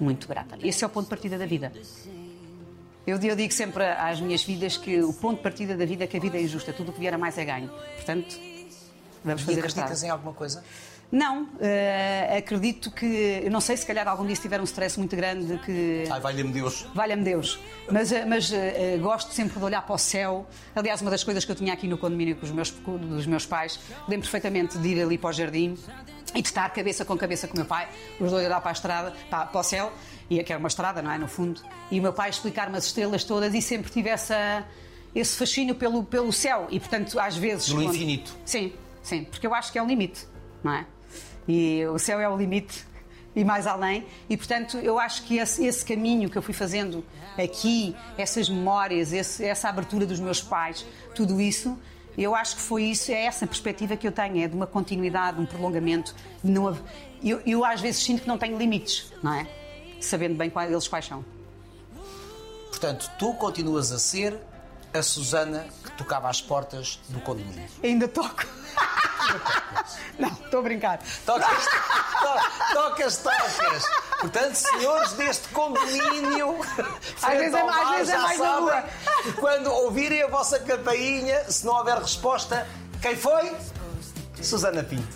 [0.00, 0.56] Muito grata.
[0.62, 1.72] Esse é o ponto de partida da vida.
[3.06, 6.06] Eu, eu digo sempre às minhas filhas que o ponto de partida da vida é
[6.06, 6.72] que a vida é injusta.
[6.72, 7.68] Tudo o que vier a mais é ganho.
[7.96, 8.38] Portanto,
[9.24, 10.06] vamos E fazer a acreditas estrada.
[10.06, 10.62] em alguma coisa?
[11.10, 13.40] Não, eh, acredito que.
[13.42, 16.04] Eu não sei se calhar algum dia se tiver um stress muito grande que.
[16.10, 16.86] Ai, valha-me Deus.
[16.94, 17.58] Valha-me Deus.
[17.90, 20.46] Mas, eh, mas eh, gosto sempre de olhar para o céu.
[20.76, 23.46] Aliás, uma das coisas que eu tinha aqui no condomínio com os meus, dos meus
[23.46, 25.78] pais, lembro perfeitamente de ir ali para o jardim
[26.34, 27.88] e de estar cabeça com cabeça com o meu pai,
[28.20, 29.90] os dois olhar para a estrada, para, para o céu,
[30.28, 31.16] e aqui era uma estrada, não é?
[31.16, 31.62] No fundo.
[31.90, 34.62] E o meu pai explicar-me as estrelas todas e sempre tive essa,
[35.14, 36.66] esse fascínio pelo, pelo céu.
[36.68, 37.68] E, portanto, às vezes.
[37.70, 38.36] Pelo quando- infinito.
[38.44, 40.26] Sim, sim, porque eu acho que é o limite,
[40.62, 40.84] não é?
[41.48, 42.86] E o céu é o limite
[43.34, 47.04] e mais além, e portanto eu acho que esse, esse caminho que eu fui fazendo
[47.42, 50.84] aqui, essas memórias, esse- essa abertura dos meus pais,
[51.14, 51.78] tudo isso,
[52.16, 55.40] eu acho que foi isso, é essa perspectiva que eu tenho, é de uma continuidade,
[55.40, 56.14] um prolongamento.
[56.42, 56.76] não
[57.22, 59.46] eu, eu às vezes sinto que não tenho limites, não é?
[60.00, 61.24] Sabendo bem quais, eles quais são.
[62.70, 64.38] Portanto, tu continuas a ser
[64.92, 67.68] a Susana que tocava às portas do condomínio.
[67.82, 68.44] Ainda toco.
[70.18, 70.98] não, estou a brincar.
[71.24, 73.84] Tocas, to- tocas, tocas.
[74.20, 76.58] Portanto, senhores deste condomínio,
[77.22, 78.84] frente vezes é mais- às vezes é mais na rua.
[79.38, 82.66] quando ouvirem a vossa campainha, se não houver resposta,
[83.00, 83.52] quem foi?
[84.42, 85.08] Susana Pinto.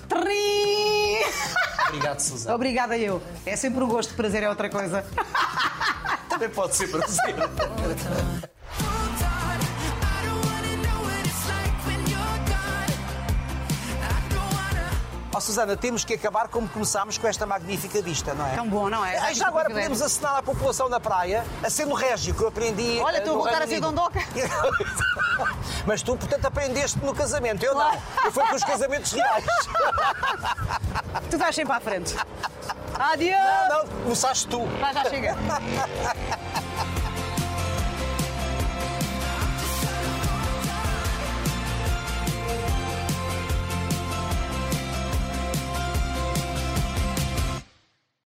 [1.89, 2.55] Obrigado, Susana.
[2.57, 3.23] Obrigada eu.
[3.47, 5.05] É sempre um gosto, prazer é outra coisa.
[6.29, 7.35] Também pode ser prazer.
[15.35, 18.55] Ó Susana, temos que acabar como começámos com esta magnífica vista, não é?
[18.55, 19.17] Tão bom, não é?
[19.17, 22.49] Ah, Já agora podemos acenar à população da praia a ser no Régio, que eu
[22.49, 23.01] aprendi.
[23.01, 24.21] Olha, estou a voltar a ser dondoca.
[25.87, 27.65] Mas tu, portanto, aprendeste no casamento.
[27.65, 27.93] Eu não.
[28.25, 29.45] Eu fui com os casamentos reais.
[31.29, 32.15] Tu estás sempre à frente.
[32.99, 33.37] Adeus!
[33.69, 34.65] Não, começaste tu.
[34.81, 35.37] Vai, já chega.